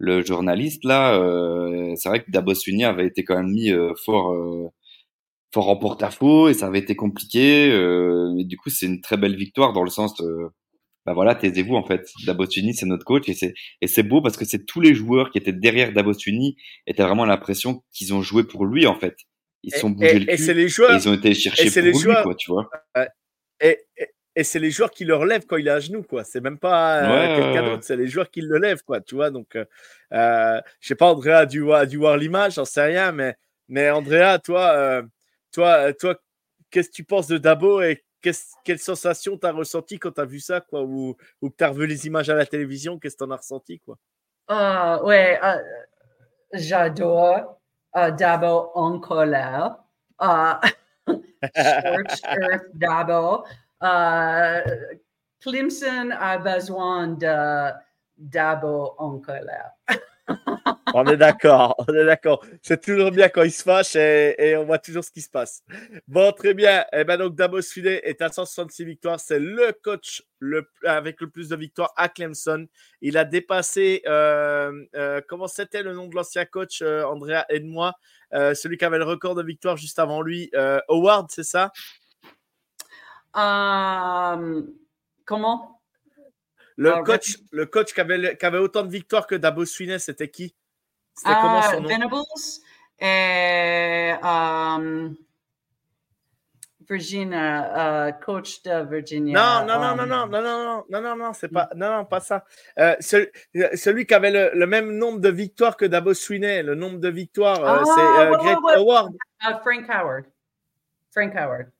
[0.00, 3.92] le journaliste là, euh, c'est vrai que Dabo Sweeney avait été quand même mis euh,
[4.02, 4.68] fort euh,
[5.52, 7.68] fort en porte-à-faux et ça avait été compliqué.
[8.34, 10.22] mais du coup, c'est une très belle victoire dans le sens,
[11.04, 12.08] bah voilà, taisez-vous en fait.
[12.24, 14.94] Dabo Sweeney, c'est notre coach et c'est et c'est beau parce que c'est tous les
[14.94, 16.54] joueurs qui étaient derrière Dabo Sweeney
[16.86, 19.16] étaient vraiment l'impression qu'ils ont joué pour lui en fait.
[19.62, 20.50] Ils sont bougés le cul.
[20.50, 22.70] Et les joueurs, ils ont été chercher pour lui, quoi, tu vois.
[23.60, 23.76] Et,
[24.40, 26.24] et c'est les joueurs qui le relèvent quand il est à genoux, quoi.
[26.24, 29.02] C'est même pas euh, quelqu'un d'autre, c'est les joueurs qui le lèvent, quoi.
[29.02, 29.66] Tu vois, donc, euh,
[30.14, 33.36] euh je sais pas, Andrea a dû, a dû voir l'image, j'en sais rien, mais,
[33.68, 35.02] mais Andrea, toi, euh,
[35.52, 36.16] toi, toi,
[36.70, 40.24] qu'est-ce que tu penses de Dabo et quelle sensation tu as ressenti quand tu as
[40.24, 43.16] vu ça, quoi, ou, ou que tu as revu les images à la télévision, qu'est-ce
[43.16, 43.98] que tu en as ressenti, quoi?
[44.48, 45.38] Ah, ouais,
[46.54, 47.60] j'adore
[47.94, 49.76] Dabo en colère.
[51.42, 53.44] Short Earth Dabo.
[53.82, 54.60] Euh,
[55.40, 57.72] Clemson a besoin de
[58.18, 59.70] Dabo en colère.
[60.94, 62.44] on est d'accord, on est d'accord.
[62.62, 65.62] C'est toujours bien quand il se fâche et, on voit toujours ce qui se passe.
[66.06, 66.82] Bon, très bien.
[66.92, 69.18] Et eh ben donc Dabo Sfidé est à 166 victoires.
[69.18, 70.22] C'est le coach
[70.84, 72.66] avec le plus de victoires à Clemson.
[73.00, 77.94] Il a dépassé, euh, euh, comment c'était le nom de l'ancien coach, Andrea, aide-moi,
[78.30, 80.50] celui qui avait le record de victoires juste avant lui,
[80.88, 81.72] Howard, c'est ça?
[83.36, 84.62] Euh,
[85.24, 85.80] comment?
[86.76, 90.30] Le coach, le coach qui avait, qui avait, autant de victoires que Dabo Sweeney, c'était
[90.30, 90.54] qui?
[91.14, 91.88] C'était ah, comment son nom?
[91.88, 92.16] Venables
[93.02, 95.08] et euh,
[96.88, 99.38] Virginia, coach de Virginia.
[99.38, 101.78] Non, non, non, um, non, non, non, non, non, non, c'est pas, mm.
[101.78, 102.44] non, non, pas ça.
[103.00, 107.60] Celui, qui avait le, même nombre de victoires que Dabo Sweeney, le nombre de victoires,
[107.64, 110.24] ah, c'est Frank Howard.
[111.12, 111.70] Frank Howard.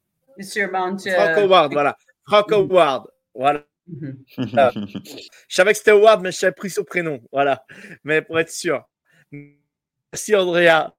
[1.12, 1.96] Frank Howard, voilà.
[2.26, 3.64] Frank Howard, voilà.
[4.38, 7.20] je savais que c'était Howard, mais je savais pris son prénom.
[7.32, 7.64] Voilà.
[8.04, 8.84] Mais pour être sûr.
[9.32, 10.94] Merci, Andrea.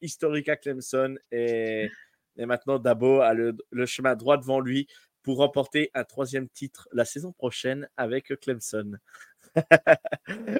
[0.00, 1.16] Historique à Clemson.
[1.30, 1.90] Et,
[2.36, 4.86] et maintenant, Dabo a le, le, chemin droit devant lui
[5.22, 8.98] pour remporter un troisième titre la saison prochaine avec Clemson.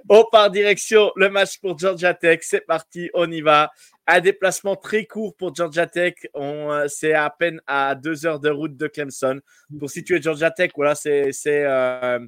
[0.09, 2.40] On part direction le match pour Georgia Tech.
[2.42, 3.70] C'est parti, on y va.
[4.07, 6.14] Un déplacement très court pour Georgia Tech.
[6.35, 9.40] Euh, c'est à peine à deux heures de route de Clemson.
[9.78, 12.18] Pour situer Georgia Tech, voilà, c'est euh,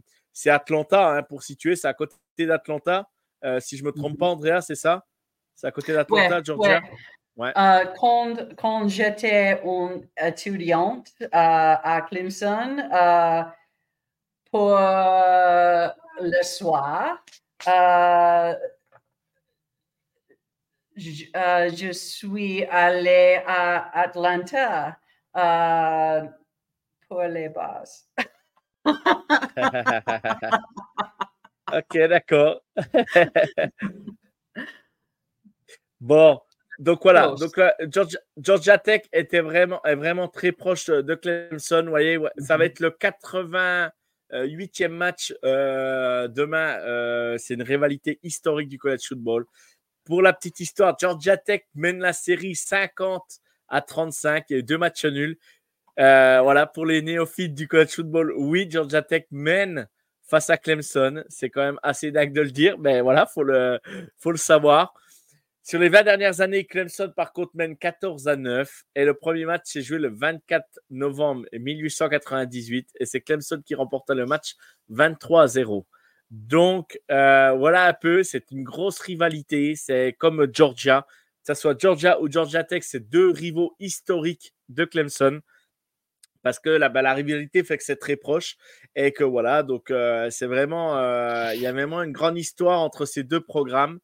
[0.46, 1.16] Atlanta.
[1.16, 3.08] Hein, pour situer, c'est à côté d'Atlanta.
[3.44, 5.04] Euh, si je ne me trompe pas, Andrea, c'est ça?
[5.54, 6.80] C'est à côté d'Atlanta, Georgia?
[7.36, 7.52] ouais.
[7.98, 12.76] quand, quand j'étais une étudiante à Clemson,
[14.50, 14.78] pour
[16.20, 17.24] le soir,
[20.96, 21.24] je,
[21.74, 24.98] je, suis allée à Atlanta
[25.34, 26.28] uh,
[27.08, 28.08] pour les bases.
[31.72, 32.62] ok, d'accord.
[36.00, 36.40] bon,
[36.78, 41.82] donc voilà, donc Georgia, Georgia, Tech était vraiment, est vraiment très proche de Clemson.
[41.84, 42.70] Vous voyez, ça va mhm.
[42.70, 42.90] être le
[44.34, 46.78] 88e match euh, demain.
[46.80, 49.46] Euh, c'est une rivalité historique du college football.
[50.04, 53.22] Pour la petite histoire, Georgia Tech mène la série 50
[53.68, 54.44] à 35.
[54.50, 55.38] Il y a deux matchs nuls.
[56.00, 59.88] Euh, voilà, pour les néophytes du college football, oui, Georgia Tech mène
[60.22, 61.22] face à Clemson.
[61.28, 63.78] C'est quand même assez dingue de le dire, mais voilà, il faut le,
[64.18, 64.92] faut le savoir.
[65.66, 68.84] Sur les 20 dernières années, Clemson, par contre, mène 14 à 9.
[68.96, 72.90] Et le premier match s'est joué le 24 novembre 1898.
[73.00, 74.56] Et c'est Clemson qui remporta le match
[74.90, 75.86] 23 à 0.
[76.30, 79.74] Donc, euh, voilà un peu, c'est une grosse rivalité.
[79.74, 81.06] C'est comme Georgia.
[81.46, 85.40] que ce soit Georgia ou Georgia Tech, c'est deux rivaux historiques de Clemson
[86.42, 88.56] parce que la, bah, rivalité fait que c'est très proche
[88.94, 92.80] et que voilà, donc euh, c'est vraiment, euh, il y a vraiment une grande histoire
[92.80, 93.98] entre ces deux programmes.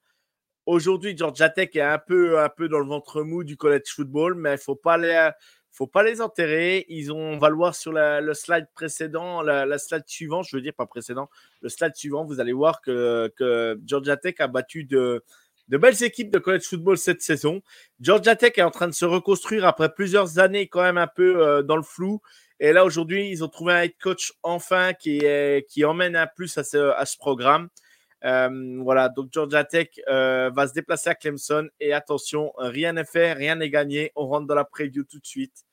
[0.70, 4.37] Aujourd'hui, Georgia Tech est un peu, un peu dans le ventre mou du college football,
[4.37, 5.35] mais il faut pas
[5.72, 6.87] faut pas les enterrer.
[6.88, 10.62] Ils ont, on va le voir sur le slide précédent, la, slide suivante, je veux
[10.62, 11.28] dire pas précédent,
[11.61, 15.24] le slide suivant, vous allez voir que, que Georgia Tech a battu de,
[15.66, 17.62] de belles équipes de college football cette saison.
[17.98, 21.44] Georgia Tech est en train de se reconstruire après plusieurs années quand même un peu
[21.44, 22.22] euh, dans le flou.
[22.61, 26.28] Et là, aujourd'hui, ils ont trouvé un head coach enfin qui, est, qui emmène un
[26.28, 27.70] plus à ce, à ce programme.
[28.24, 31.68] Euh, voilà, donc Georgia Tech euh, va se déplacer à Clemson.
[31.80, 34.12] Et attention, rien n'est fait, rien n'est gagné.
[34.16, 35.64] On rentre dans la preview tout de suite.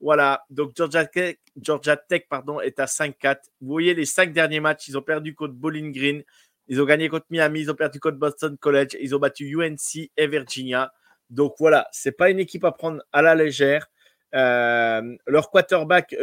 [0.00, 3.38] Voilà, donc Georgia Tech, Georgia Tech pardon, est à 5-4.
[3.60, 6.22] Vous voyez les cinq derniers matchs, ils ont perdu contre Bowling Green,
[6.68, 10.10] ils ont gagné contre Miami, ils ont perdu contre Boston College, ils ont battu UNC
[10.14, 10.92] et Virginia.
[11.30, 13.86] Donc voilà, c'est pas une équipe à prendre à la légère.
[14.34, 16.14] Euh, leur quarterback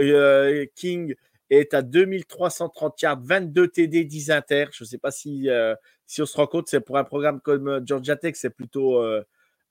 [0.75, 1.15] King
[1.49, 4.65] est à 2330 yards, 22 TD, 10 inter.
[4.71, 5.75] Je ne sais pas si, euh,
[6.05, 9.01] si on se rend compte, c'est pour un programme comme Georgia Tech, c'est plutôt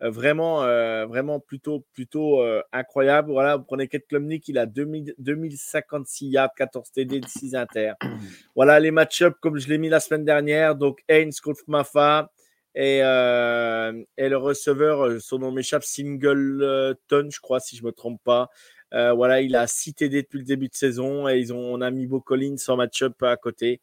[0.00, 0.62] vraiment,
[1.06, 3.30] vraiment plutôt, plutôt incroyable.
[3.30, 7.92] Voilà, vous prenez Kate Klumnik, il a 2000, 2056 yards, 14 TD, 6 inter.
[8.56, 10.74] Voilà les match-ups comme je l'ai mis la semaine dernière.
[10.74, 12.30] Donc, Haynes contre Mafa.
[12.74, 18.20] Et, et, le receveur, son nom m'échappe, Singleton, je crois, si je ne me trompe
[18.24, 18.48] pas.
[18.92, 21.90] Voilà, il a 6 TD depuis le début de saison et ils ont, on a
[21.90, 23.80] mis Beau Collins en match-up à côté.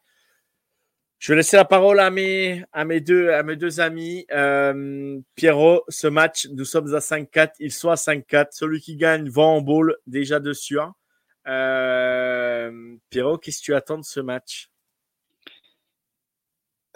[1.20, 2.64] Je vais laisser la parole à mes,
[3.02, 4.24] deux, amis.
[4.32, 8.46] Euh, Pierrot, ce match, nous sommes à 5-4, ils sont à 5-4.
[8.52, 10.80] Celui qui gagne va en bowl déjà dessus.
[10.80, 10.94] Hein.
[11.46, 14.70] Euh, Pierrot, qu'est-ce que tu attends de ce match?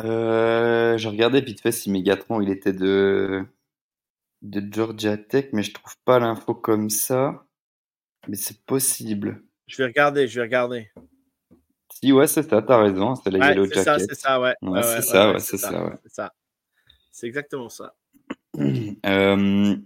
[0.00, 3.44] Euh, Je regardais vite fait il était de,
[4.42, 7.44] Georgia Tech, mais je trouve pas l'info comme ça.
[8.28, 9.42] Mais c'est possible.
[9.66, 10.90] Je vais regarder, je vais regarder.
[11.92, 14.00] Si, ouais, c'est ça, t'as raison, c'est la Yellow Jacket.
[14.00, 14.54] C'est ça, ouais.
[14.62, 15.92] ouais, c'est ça, ouais, c'est ça.
[16.08, 16.32] ça.
[17.12, 17.94] C'est exactement ça.
[19.06, 19.76] Euh,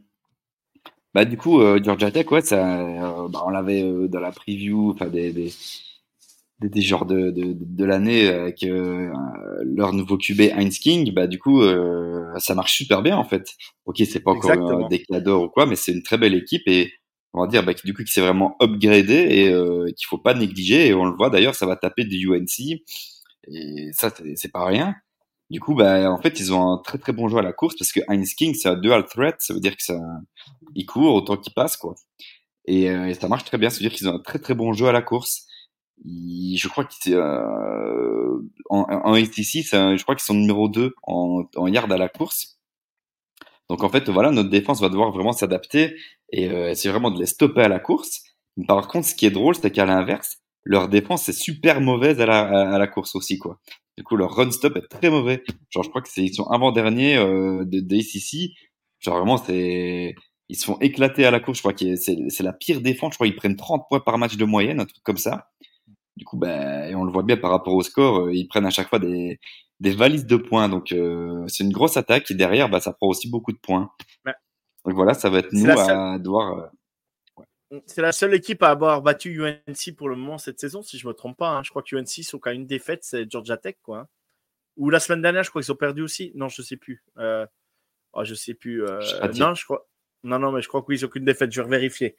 [1.14, 4.90] bah, du coup, euh, Georgia Tech, ouais, ça, euh, bah, on l'avait dans la preview,
[4.90, 5.50] enfin, des, des,
[6.60, 11.62] des, genres de, de, de l'année avec leur nouveau QB Heinz King, bah, du coup,
[12.36, 13.54] ça marche super bien, en fait.
[13.86, 16.92] Ok, c'est pas encore des cadeaux ou quoi, mais c'est une très belle équipe et
[17.34, 20.34] on va dire bah, du coup qui s'est vraiment upgradé et euh, qu'il faut pas
[20.34, 20.88] négliger.
[20.88, 22.80] Et on le voit d'ailleurs ça va taper des UNC
[23.48, 24.94] et ça c'est pas rien.
[25.50, 27.76] Du coup bah en fait ils ont un très très bon jeu à la course
[27.76, 29.36] parce que Heinz King c'est un dual threat.
[29.40, 29.98] Ça veut dire que ça
[30.74, 31.94] il court autant qu'il passe quoi.
[32.66, 33.70] Et, euh, et, ça marche très bien.
[33.70, 35.46] Ça veut dire qu'ils ont un très très bon jeu à la course.
[36.04, 38.38] Je crois qu'ils euh,
[38.70, 42.58] en, en STC je crois qu'ils sont numéro 2 en, en yard à la course.
[43.68, 45.94] Donc en fait, voilà, notre défense va devoir vraiment s'adapter
[46.32, 48.22] et euh, essayer vraiment de les stopper à la course.
[48.66, 52.26] Par contre, ce qui est drôle, c'est qu'à l'inverse, leur défense est super mauvaise à
[52.26, 53.58] la, à la course aussi, quoi.
[53.96, 55.42] Du coup, leur run stop est très mauvais.
[55.70, 57.98] Genre, je crois que c'est ils sont avant dernier euh, de, de.
[59.00, 60.14] Genre vraiment, c'est
[60.48, 61.58] ils se font éclater à la course.
[61.58, 63.14] Je crois que c'est la pire défense.
[63.14, 65.48] Je crois qu'ils prennent 30 points par match de moyenne, un truc comme ça.
[66.16, 68.70] Du coup, ben, on le voit bien par rapport au score, euh, ils prennent à
[68.70, 69.38] chaque fois des,
[69.80, 70.68] des valises de points.
[70.68, 73.90] Donc, euh, c'est une grosse attaque et derrière, bah, ça prend aussi beaucoup de points.
[74.88, 76.72] Donc voilà, ça va être nous à devoir.
[77.70, 80.96] Euh, c'est la seule équipe à avoir battu UNC pour le moment cette saison, si
[80.96, 81.50] je me trompe pas.
[81.50, 81.62] Hein.
[81.62, 83.98] Je crois que UNC sont qu'à une défaite, c'est Georgia Tech, quoi.
[83.98, 84.08] Hein.
[84.78, 86.32] Ou la semaine dernière, je crois qu'ils ont perdu aussi.
[86.34, 87.04] Non, je sais plus.
[87.18, 87.44] Euh...
[88.14, 88.82] Oh, je sais plus.
[88.82, 88.98] Euh...
[89.36, 89.86] non, je crois.
[90.24, 91.52] Non, non, mais je crois qu'ils n'ont qu'une défaite.
[91.52, 92.16] Je vais vérifier.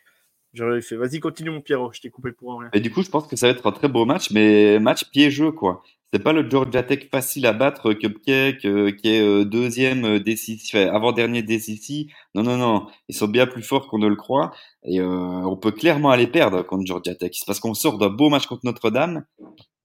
[0.54, 0.96] Je vais vérifier.
[0.96, 1.92] Vas-y, continue, mon Pierrot.
[1.92, 2.70] Je t'ai coupé pour rien.
[2.74, 5.10] Et du coup, je pense que ça va être un très beau match, mais match
[5.10, 9.46] piégeux, quoi c'est pas le Georgia Tech facile à battre, Cupcake, euh, qui est euh,
[9.46, 12.12] deuxième euh, décisif, avant-dernier décisif.
[12.34, 14.52] Non, non, non, ils sont bien plus forts qu'on ne le croit.
[14.84, 17.32] Et on peut clairement aller perdre contre Georgia Tech.
[17.34, 19.26] C'est parce qu'on sort d'un beau match contre Notre-Dame.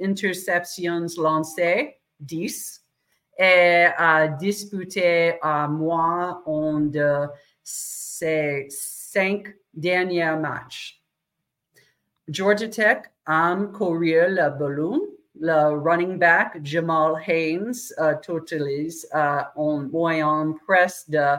[0.00, 2.82] interceptions lancées, 10,
[3.38, 6.42] et a disputé à moins
[6.80, 7.26] de
[7.62, 8.68] ses
[9.12, 11.00] cinq derniers matchs.
[12.30, 15.00] Georgia Tech a couru le ballon.
[15.38, 17.92] Le running back Jamal Haynes
[18.22, 21.38] totalise uh, en moyenne presque de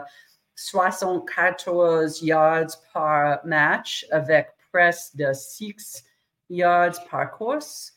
[0.56, 6.04] 74 yards par match avec presque de 6
[6.50, 7.92] yards par course.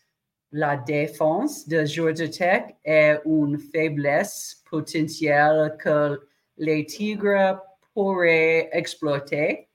[0.51, 6.19] La défense de Georgia Tech est une faiblesse potentielle que
[6.57, 7.59] les Tigres
[7.93, 9.66] pourraient exploiter.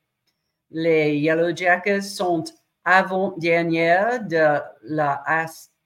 [0.72, 2.44] Les Yellow Jackets sont
[2.84, 5.22] avant-dernière de la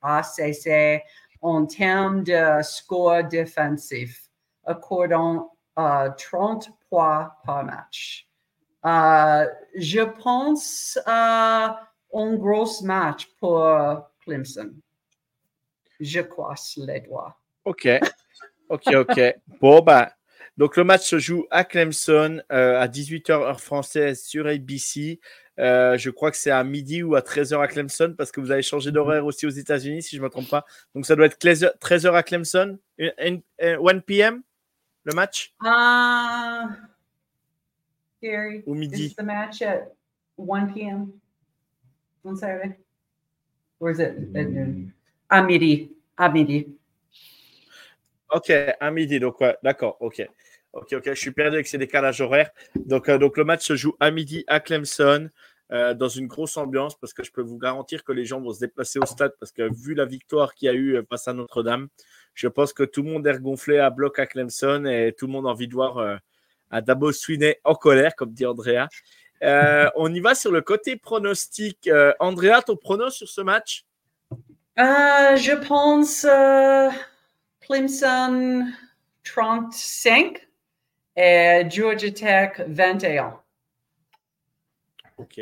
[0.00, 1.02] ACC
[1.42, 4.30] en termes de score défensif,
[4.64, 8.28] accordant uh, 30 points par match.
[8.84, 11.80] Uh, je pense à
[12.14, 14.72] un gros match pour Clemson.
[15.98, 17.36] Je croise les doigts.
[17.64, 17.88] OK.
[18.68, 19.20] OK, OK.
[19.60, 20.08] bon, ben,
[20.56, 25.20] donc le match se joue à Clemson euh, à 18h heure française sur ABC.
[25.58, 28.50] Euh, je crois que c'est à midi ou à 13h à Clemson parce que vous
[28.50, 30.64] avez changé d'horaire aussi aux États-Unis, si je ne me trompe pas.
[30.94, 32.78] Donc ça doit être 13h à Clemson.
[32.98, 34.42] 1 p.m.
[35.04, 35.54] le match?
[35.62, 36.74] Uh,
[38.22, 39.06] Gary, Ou midi.
[39.06, 39.92] is the match at
[40.36, 41.12] 1 p.m.
[42.24, 42.76] on Saturday?
[43.80, 44.92] Or is it at noon?
[45.28, 45.92] À midi.
[46.16, 46.66] À midi.
[48.30, 49.20] Ok, à midi.
[49.20, 49.96] Donc, ouais, d'accord.
[50.00, 50.26] Ok.
[50.72, 51.04] Ok, ok.
[51.06, 52.50] Je suis perdu avec ces décalages horaires.
[52.74, 55.30] Donc, euh, donc, le match se joue à midi à Clemson.
[55.72, 58.52] euh, dans une grosse ambiance parce que je peux vous garantir que les gens vont
[58.52, 61.26] se déplacer au stade parce que vu la victoire qu'il y a eu euh, face
[61.26, 61.88] à Notre-Dame,
[62.34, 65.32] je pense que tout le monde est regonflé à bloc à Clemson et tout le
[65.32, 66.16] monde a envie de voir euh,
[67.64, 68.86] en colère, comme dit Andrea.
[69.96, 71.90] On y va sur le côté pronostic.
[72.20, 73.84] Andrea, ton pronos sur ce match?
[74.76, 76.26] Je pense
[77.66, 78.66] Clemson
[79.24, 80.48] 35
[81.16, 83.40] et Georgia Tech 21.
[85.18, 85.40] Ok.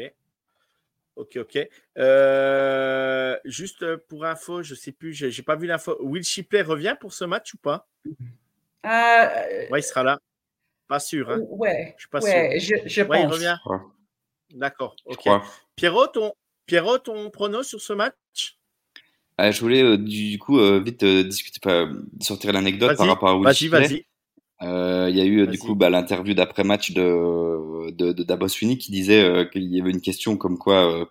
[1.16, 1.58] Ok, ok.
[1.98, 5.96] Euh, juste pour info, je sais plus, j'ai j'ai pas vu l'info.
[6.00, 7.86] Will Shipley revient pour ce match ou pas?
[8.06, 10.18] Euh, Ouais, il sera là.
[10.88, 11.30] Pas sûr.
[11.30, 11.38] Hein.
[11.48, 13.32] ouais, Je suis pas ouais, je, je Ouais, il pense.
[13.34, 13.56] revient.
[14.50, 14.96] D'accord.
[15.08, 15.42] Je Ok.
[15.76, 16.34] Pierrot, ton,
[16.66, 18.58] Pierrot, ton prono sur ce match?
[19.36, 21.60] Ah, je voulais euh, du, coup euh, vite euh, discuter,
[22.20, 24.06] sortir l'anecdote par rapport à Will vas-y, vas-y.
[24.60, 29.46] Il y a eu du coup bah, l'interview d'après-match de, de, de Swinney qui disait
[29.52, 31.06] qu'il y avait une question comme quoi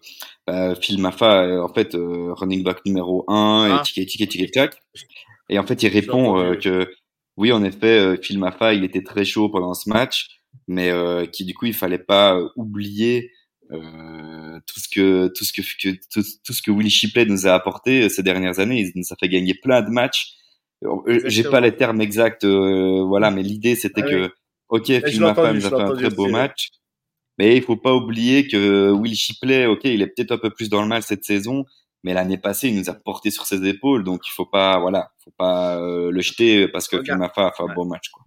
[0.48, 3.82] bah, Phil Maffa est en fait running back numéro 1 Ah.
[3.82, 4.82] et tic tic tic tac.
[5.50, 6.90] Et en fait il répond que
[7.38, 10.92] oui en effet Phil Maffa il était très chaud pendant ce match mais
[11.32, 13.30] qui du coup il fallait pas oublier
[13.72, 17.48] euh, tout ce que tout ce que, que- tout, tout ce que Willie Shipley nous
[17.48, 20.34] a apporté euh, ces dernières années il nous a fait gagner plein de matchs
[20.86, 24.32] Euh, J'ai pas les termes exacts, euh, voilà, mais l'idée c'était Ah que,
[24.68, 26.70] ok, je Phil l'ai Maffa entendu, nous a fait un très beau match,
[27.38, 30.70] mais il faut pas oublier que Will Shipley, ok, il est peut-être un peu plus
[30.70, 31.64] dans le mal cette saison,
[32.04, 35.10] mais l'année passée il nous a porté sur ses épaules, donc il faut pas, voilà,
[35.24, 37.22] faut pas euh, le jeter parce que Phil Regarde.
[37.22, 37.76] Maffa a fait un Ouais.
[37.76, 38.24] beau match, quoi.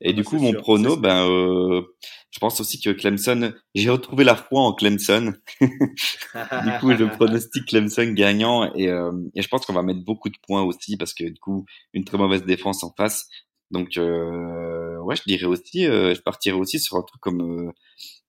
[0.00, 1.82] Et du coup, mon sûr, prono, ben, euh,
[2.30, 5.34] je pense aussi que Clemson, j'ai retrouvé la foi en Clemson.
[5.60, 10.28] Du coup, je pronostique Clemson gagnant et, euh, et je pense qu'on va mettre beaucoup
[10.28, 13.28] de points aussi parce que du coup, une très mauvaise défense en face.
[13.70, 17.72] Donc, euh, ouais, je dirais aussi, euh, je partirais aussi sur un truc comme, euh,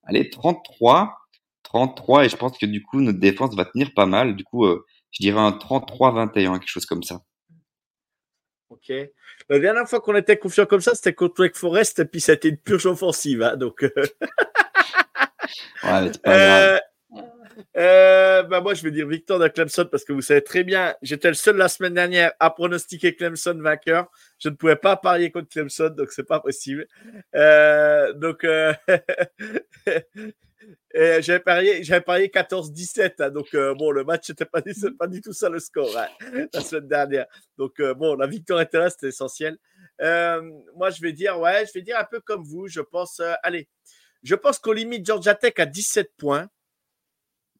[0.04, 1.16] allez, 33,
[1.64, 4.36] 33 et je pense que du coup, notre défense va tenir pas mal.
[4.36, 7.22] Du coup, euh, je dirais un 33-21, quelque chose comme ça.
[8.70, 8.92] Ok.
[9.50, 12.50] La dernière fois qu'on était confiant comme ça, c'était contre Wake Forest, et puis c'était
[12.50, 13.42] une purge offensive.
[13.42, 13.84] Hein, donc.
[13.84, 13.92] Euh.
[15.84, 16.80] ouais, c'est pas grave.
[17.76, 20.96] Euh, bah moi, je vais dire victoire de Clemson parce que vous savez très bien,
[21.02, 24.08] j'étais le seul la semaine dernière à pronostiquer Clemson vainqueur.
[24.40, 26.88] Je ne pouvais pas parier contre Clemson, donc c'est pas possible.
[27.36, 28.74] Euh, donc, euh,
[31.22, 33.14] j'avais parié, j'avais parié 14-17.
[33.20, 34.62] Hein, donc, bon, le match n'était pas,
[35.00, 36.08] pas, du tout ça le score hein,
[36.54, 37.26] la semaine dernière.
[37.58, 39.58] Donc, bon, la victoire était là, c'était essentiel.
[40.00, 42.68] moi, je vais dire, ouais, je vais dire un peu comme vous.
[42.68, 43.68] Je pense, allez,
[44.24, 46.50] je pense qu'au limite, Georgia Tech a 17 points.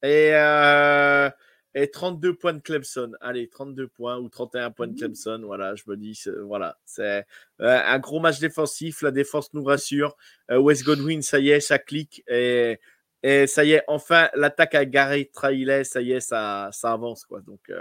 [0.04, 1.30] Et, euh,
[1.74, 3.12] et 32 points de Clemson.
[3.22, 4.98] Allez, 32 points ou 31 points de mmh.
[4.98, 5.42] Clemson.
[5.46, 7.26] Voilà, je me dis, voilà, c'est
[7.62, 9.02] euh, un gros match défensif.
[9.02, 10.16] La défense nous rassure.
[10.52, 12.24] Euh, West Godwin, ça y est, ça clique.
[12.28, 12.80] Et,
[13.24, 17.26] et ça y est, enfin, l'attaque à Gary Trailer, ça y est, ça, ça avance.
[17.26, 17.42] Quoi.
[17.42, 17.72] Donc,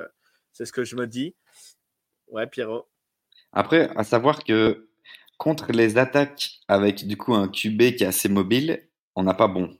[0.52, 1.34] c'est ce que je me dis.
[2.28, 2.88] Ouais, Pierrot.
[3.52, 4.88] Après, à savoir que
[5.38, 9.48] contre les attaques avec du coup un QB qui est assez mobile, on n'a pas
[9.48, 9.76] bon.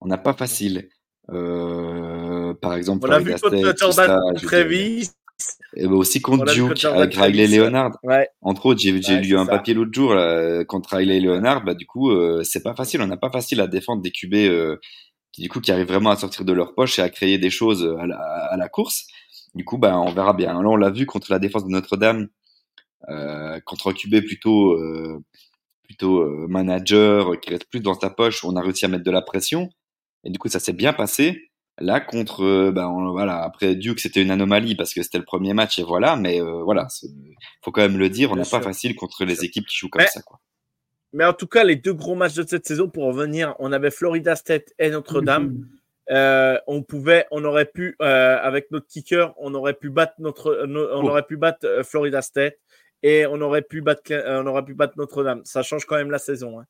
[0.00, 0.88] On n'a pas facile.
[1.30, 5.10] Euh, par exemple, on a vu contre Jordan Travis.
[5.76, 7.98] Et ben aussi contre Duke avec Riley Leonard.
[8.40, 10.14] Entre autres, j'ai lu un papier l'autre jour
[10.66, 11.64] contre Riley Leonard.
[11.64, 13.00] Bah, du coup, euh, c'est pas facile.
[13.02, 14.76] On n'a pas facile à défendre des QB euh,
[15.32, 17.50] qui, du coup, qui arrivent vraiment à sortir de leur poche et à créer des
[17.50, 19.06] choses à la, à la course.
[19.54, 20.52] Du coup, bah, on verra bien.
[20.52, 22.28] Là, on l'a vu contre la défense de Notre-Dame,
[23.08, 24.78] euh, contre un QB plutôt,
[25.84, 28.44] plutôt manager qui reste plus dans sa poche.
[28.44, 29.68] On a réussi à mettre de la pression.
[30.24, 31.49] Et du coup, ça s'est bien passé.
[31.80, 35.54] Là, contre, euh, ben, voilà, après Duke, c'était une anomalie parce que c'était le premier
[35.54, 36.88] match et voilà, mais euh, voilà,
[37.62, 40.06] faut quand même le dire, on n'a pas facile contre les équipes qui jouent comme
[40.06, 40.40] ça, quoi.
[41.12, 43.90] Mais en tout cas, les deux gros matchs de cette saison, pour revenir, on avait
[43.90, 45.46] Florida State et Notre-Dame.
[45.46, 45.68] Mhm.
[46.12, 51.06] Euh, on pouvait, on aurait pu, avec notre kicker, on aurait pu battre notre, on
[51.06, 52.58] aurait pu battre Florida State
[53.02, 55.40] et on aurait pu battre, on aurait pu battre Notre-Dame.
[55.44, 56.60] Ça change quand même la saison.
[56.60, 56.66] Hein.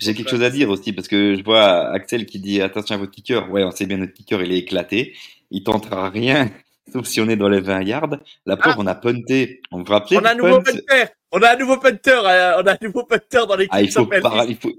[0.00, 2.98] J'ai quelque chose à dire aussi parce que je vois Axel qui dit attention à
[2.98, 3.50] votre kicker.
[3.50, 5.14] Ouais, on sait bien notre kicker, il est éclaté.
[5.50, 6.50] Il tentera rien
[6.92, 8.16] sauf si on est dans les 20 yards.
[8.46, 8.80] La preuve, ah.
[8.80, 9.60] on a punté.
[9.70, 11.04] On vous rappelle On a un nouveau punter.
[11.32, 12.10] On a un nouveau punter.
[12.10, 13.72] Euh, on a un nouveau punter dans l'équipe.
[13.72, 14.08] Ah, il faut,
[14.48, 14.72] il faut,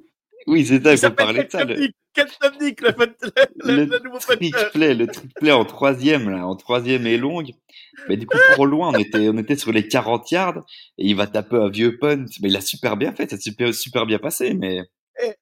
[0.48, 1.64] oui, c'est ça, il faut parler de ça.
[1.64, 1.76] Le...
[1.76, 7.52] le, le, le, nouveau le trick play en troisième, là, en troisième et longue.
[8.08, 10.64] Mais du coup, trop loin, on était, on était sur les 40 yards
[10.98, 12.26] et il va taper un vieux punt.
[12.42, 14.54] Mais il a super bien fait, ça s'est super, super bien passé.
[14.54, 14.82] Mais
[15.24, 15.34] eh,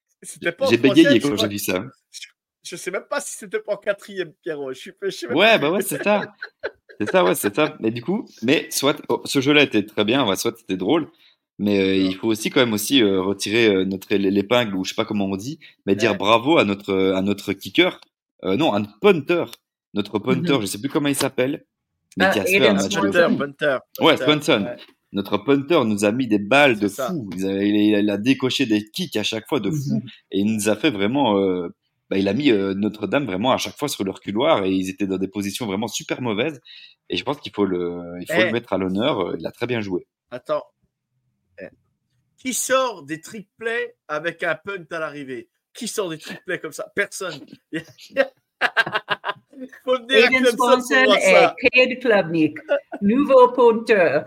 [0.70, 1.84] j'ai bégayé quand j'ai vu ça.
[2.64, 4.72] Je sais même pas si c'était pas en quatrième, Pierrot.
[4.72, 6.34] Je suis, je ouais, bah ouais, c'est ça.
[7.00, 7.76] C'est ça, ouais, c'est ça.
[7.82, 11.10] Mais du coup, mais soit, oh, ce jeu-là était très bien, soit c'était drôle.
[11.60, 14.90] Mais euh, il faut aussi quand même aussi euh, retirer euh, notre l'épingle ou je
[14.90, 18.00] sais pas comment on dit, mais dire bravo à notre à notre kicker,
[18.44, 19.46] non, un punter,
[19.94, 20.62] notre punter, mm-hmm.
[20.62, 21.66] je sais plus comment il s'appelle,
[22.18, 24.68] mais qui a fait un match de punter, Ouais, Swanson.
[25.14, 27.30] Notre punter nous a mis des balles de fou.
[27.38, 30.10] Il a, décoché des kicks à chaque fois de fou mm-hmm.
[30.32, 31.36] et il nous a fait vraiment.
[32.10, 35.08] Bah, il a mis Notre-Dame vraiment à chaque fois sur leur couloir et ils étaient
[35.08, 36.60] dans des positions vraiment super mauvaises.
[37.10, 38.52] Et je pense qu'il faut le, il faut le eh.
[38.52, 39.36] mettre à l'honneur.
[39.38, 40.08] Il a très bien joué.
[40.32, 40.64] Attends,
[42.44, 45.48] qui sort des trick plays avec un punt à l'arrivée?
[45.74, 46.92] Qui sort des trick plays comme ça?
[46.94, 47.40] Personne.
[49.86, 52.58] Faut Aiden Swanson et Cade Klubnik,
[53.02, 54.24] nouveau punter.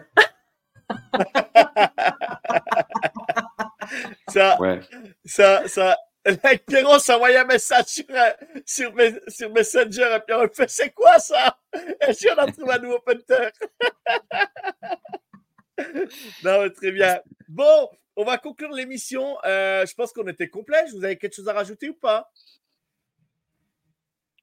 [4.28, 4.80] ça, ouais.
[5.26, 5.98] ça, ça,
[6.66, 8.30] Pierrot s'envoie un message sur, euh,
[8.64, 8.94] sur,
[9.28, 11.58] sur Messenger et puis on fait c'est quoi ça?
[12.00, 13.50] Est-ce qu'on a trouvé un nouveau punter
[16.42, 17.20] Non, très bien.
[17.48, 19.36] Bon, on va conclure l'émission.
[19.44, 20.84] Euh, je pense qu'on était complet.
[20.92, 22.32] Vous avez quelque chose à rajouter ou pas?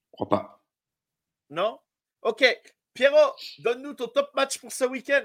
[0.06, 0.64] Je crois pas.
[1.50, 1.80] Non?
[2.22, 2.46] Ok.
[2.94, 5.24] Pierrot, donne-nous ton top match pour ce week-end.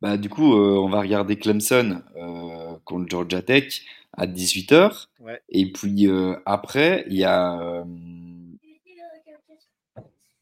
[0.00, 3.82] Bah, du coup, euh, on va regarder Clemson euh, contre Georgia Tech
[4.12, 5.08] à 18h.
[5.48, 6.08] Et puis
[6.46, 7.84] après, il y a.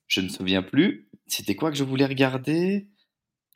[0.06, 1.08] je ne me souviens plus.
[1.26, 2.88] C'était quoi que je voulais regarder?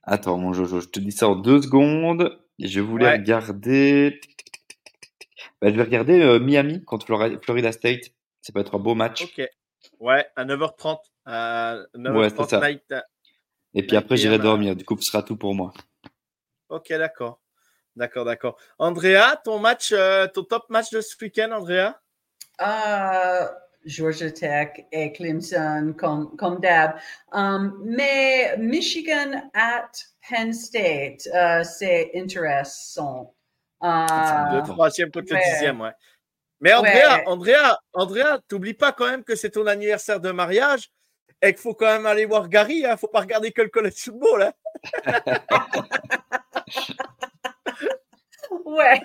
[0.03, 2.39] Attends, mon Jojo, je te dis ça en deux secondes.
[2.59, 4.21] Je voulais regarder.
[5.61, 7.07] Bah, je vais regarder euh, Miami contre
[7.43, 8.13] Florida State.
[8.41, 9.23] Ça peut être un beau match.
[9.23, 9.47] Ok.
[10.01, 10.99] Ouais, à 9h30.
[11.27, 13.05] À 9h30 ouais, ça.
[13.75, 14.77] Et puis après, j'irai dormir.
[14.77, 15.73] Du coup, ce sera tout pour moi.
[16.69, 17.41] Ok, d'accord.
[17.97, 18.59] D'accord, d'accord.
[18.79, 22.01] Andrea, ton match, euh, ton top match de ce week-end, Andrea?
[22.61, 23.47] Euh,
[23.85, 26.97] Georgia Tech et Clemson comme, comme d'hab.
[27.33, 29.91] Um, mais Michigan at
[30.29, 33.35] Penn State, uh, c'est intéressant.
[33.83, 35.93] Uh, le troisième contre le dixième, ouais.
[36.61, 37.25] Mais Andrea, ouais.
[37.27, 40.91] Andrea, Andrea, t'oublies pas quand même que c'est ton anniversaire de mariage
[41.43, 42.77] et qu'il faut quand même aller voir Gary.
[42.77, 44.45] Il hein, ne faut pas regarder que le college football.
[44.45, 44.53] Hein.
[48.65, 49.03] ouais.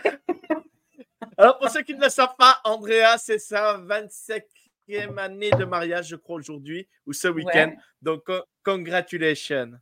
[1.37, 6.07] Alors, pour ceux qui ne le savent pas, Andrea, c'est sa 25e année de mariage,
[6.07, 7.73] je crois, aujourd'hui ou ce week-end.
[8.01, 8.29] Donc,
[8.63, 9.73] congratulations.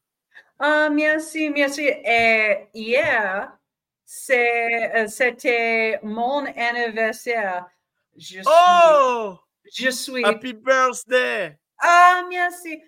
[0.59, 1.87] Ah, merci, merci.
[1.87, 3.57] Et hier,
[4.05, 7.67] c'était mon anniversaire.
[8.15, 9.37] Je suis, oh!
[9.71, 10.25] Je suis.
[10.25, 11.57] Happy birthday!
[11.79, 12.81] Ah, merci.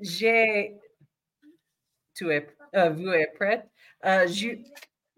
[0.00, 0.78] J'ai.
[2.14, 3.68] Tu es, euh, vous êtes prête?
[4.04, 4.26] Euh,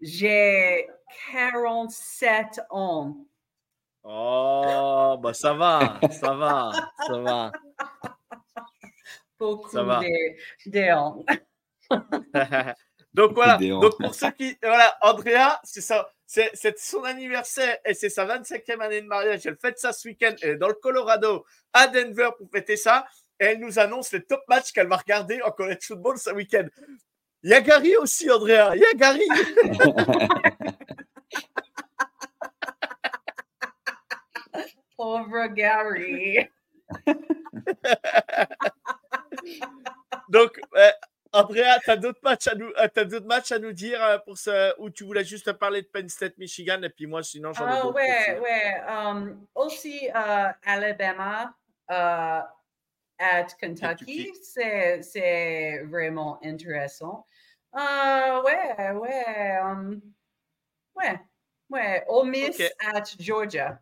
[0.01, 0.89] j'ai
[1.31, 3.15] 47 ans.
[4.03, 6.71] Oh, bah ça va, ça va,
[7.05, 7.51] ça va.
[9.39, 11.17] Beaucoup de,
[13.13, 14.55] Donc voilà, donc pour ceux qui.
[14.61, 16.07] Voilà, Andrea, c'est ça.
[16.27, 19.47] C'est son anniversaire et c'est sa 25e année de mariage.
[19.47, 20.35] Elle fête ça ce week-end.
[20.43, 23.07] Elle est dans le Colorado, à Denver pour fêter ça.
[23.39, 26.67] Et elle nous annonce les top matchs qu'elle va regarder en college football ce week-end.
[27.41, 28.75] Il y a Gary aussi, Andrea.
[28.75, 29.27] Il y a Gary.
[34.97, 36.49] Pauvre Gary.
[40.29, 40.91] Donc, euh,
[41.37, 44.17] Andrea, tu as d'autres matchs à nous, euh, as d'autres matchs à nous dire euh,
[44.19, 47.53] pour ce, ou tu voulais juste parler de Penn State, Michigan, et puis moi, sinon,
[47.53, 47.95] j'en ai ah, d'autres.
[47.95, 48.41] Ouais, aussi.
[48.41, 48.81] ouais.
[48.87, 51.55] Um, aussi, uh, Alabama
[51.89, 52.41] uh,
[53.19, 57.25] at Kentucky, c'est, c'est vraiment intéressant.
[57.73, 59.57] Uh, ouais, ouais.
[59.61, 60.01] Um,
[60.95, 61.19] ouais,
[61.69, 62.03] ouais.
[62.07, 62.71] Ole Miss okay.
[62.79, 63.79] at Georgia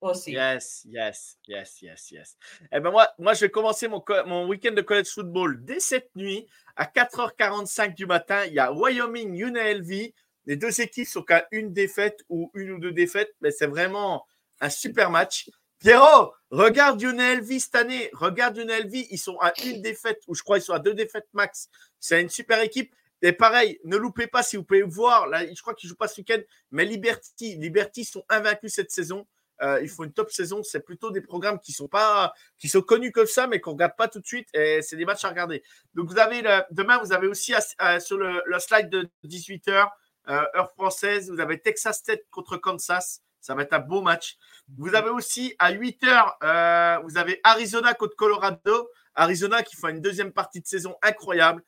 [0.00, 0.32] aussi.
[0.32, 2.36] Yes, yes, yes, yes, yes.
[2.72, 6.14] Eh ben moi, moi, je vais commencer mon, mon week-end de college football dès cette
[6.16, 8.44] nuit à 4h45 du matin.
[8.46, 10.12] Il y a Wyoming, UNLV.
[10.46, 14.26] Les deux équipes sont qu'à une défaite ou une ou deux défaites, mais c'est vraiment
[14.60, 15.48] un super match.
[15.78, 18.10] Pierrot, regarde UNLV cette année.
[18.14, 21.28] Regarde UNLV, ils sont à une défaite, ou je crois qu'ils sont à deux défaites
[21.32, 21.68] max.
[21.98, 22.94] C'est une super équipe.
[23.22, 25.26] Et pareil, ne loupez pas si vous pouvez voir.
[25.26, 26.40] Là, je crois qu'ils jouent pas ce week-end,
[26.70, 29.26] mais Liberty, Liberty sont invaincus cette saison.
[29.62, 30.62] Euh, il faut une top saison.
[30.62, 33.96] C'est plutôt des programmes qui sont pas, qui sont connus comme ça, mais qu'on regarde
[33.96, 34.48] pas tout de suite.
[34.54, 35.62] Et c'est des matchs à regarder.
[35.94, 37.54] Donc vous avez demain, vous avez aussi
[38.00, 39.88] sur le, slide de 18 h
[40.28, 43.22] euh, heure française, vous avez Texas State contre Kansas.
[43.40, 44.36] Ça va être un beau match.
[44.76, 48.88] Vous avez aussi à 8 h euh, vous avez Arizona contre Colorado.
[49.14, 51.62] Arizona qui fait une deuxième partie de saison incroyable.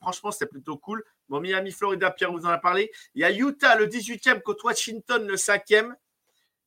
[0.00, 1.02] franchement, c'est plutôt cool.
[1.28, 2.90] Bon, Miami, Florida, Pierre vous en a parlé.
[3.14, 5.92] Il y a Utah, le 18e, contre Washington, le 5e.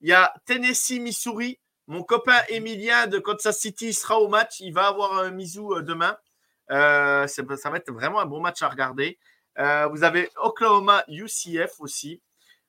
[0.01, 1.59] Il y a Tennessee, Missouri.
[1.85, 4.59] Mon copain Emilien de Kansas City sera au match.
[4.59, 6.17] Il va avoir un misou euh, demain.
[6.71, 9.19] Euh, ça va être vraiment un bon match à regarder.
[9.59, 12.19] Euh, vous avez Oklahoma UCF aussi.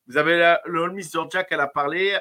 [0.07, 2.19] Vous avez le Ole Miss Georgia qu'elle a parlé.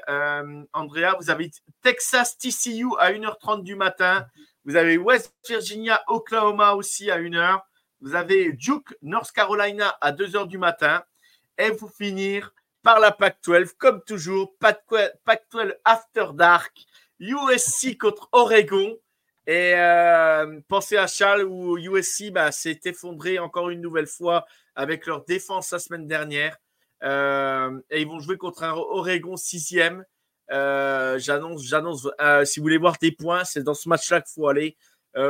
[0.71, 1.49] Andrea, vous avez
[1.81, 4.25] Texas TCU à 1h30 du matin.
[4.63, 7.59] Vous avez West Virginia, Oklahoma aussi à 1h.
[7.99, 11.03] Vous avez Duke, North Carolina à 2h du matin.
[11.57, 12.53] Et vous finir
[12.83, 16.71] par la PAC-12, comme toujours, PAC-12 After Dark,
[17.19, 18.97] USC contre Oregon.
[19.47, 25.05] Et euh, pensez à Charles où USC bah, s'est effondré encore une nouvelle fois avec
[25.05, 26.57] leur défense la semaine dernière.
[27.03, 30.03] Euh, et ils vont jouer contre un Oregon 6e.
[30.51, 32.07] Euh, j'annonce, j'annonce.
[32.45, 34.77] si vous voulez voir des points, c'est dans ce match-là qu'il faut aller.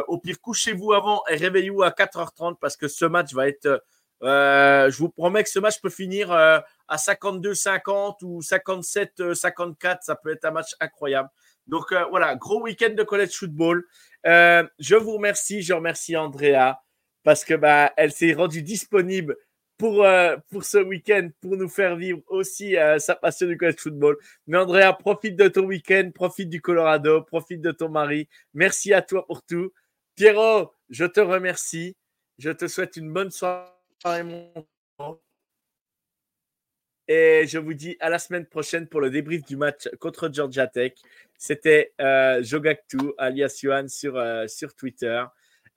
[0.08, 3.84] au pire, couchez-vous avant et réveillez-vous à 4h30 parce que ce match va être.
[4.22, 6.32] je vous promets que ce match peut finir
[6.92, 10.00] à 52-50 ou 57-54.
[10.02, 11.30] Ça peut être un match incroyable.
[11.68, 13.86] Donc euh, voilà, gros week-end de college football.
[14.28, 16.76] Euh, je vous remercie, je remercie Andrea
[17.24, 19.38] parce que bah, elle s'est rendue disponible
[19.78, 24.18] pour, euh, pour ce week-end pour nous faire vivre aussi sa passion du college football.
[24.46, 28.28] Mais Andrea, profite de ton week-end, profite du Colorado, profite de ton mari.
[28.54, 29.72] Merci à toi pour tout.
[30.16, 31.96] Pierrot, je te remercie.
[32.38, 34.52] Je te souhaite une bonne soirée, mon
[37.08, 40.68] et je vous dis à la semaine prochaine pour le débrief du match contre Georgia
[40.68, 40.93] Tech.
[41.38, 45.24] C'était euh, Jogactu, alias Yohan sur, euh, sur Twitter.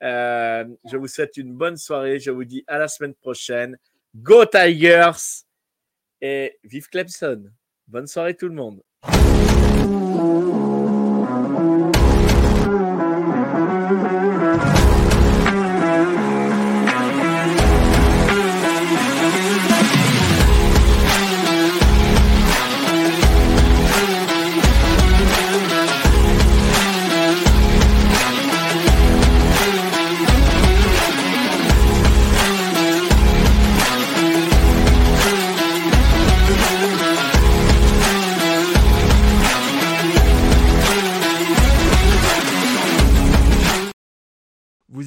[0.03, 2.19] Euh, je vous souhaite une bonne soirée.
[2.21, 3.79] Je vous dis à la semaine prochaine.
[4.15, 5.45] Go Tigers
[6.21, 7.51] et vive Clemson.
[7.89, 8.83] Bonne soirée tout le monde.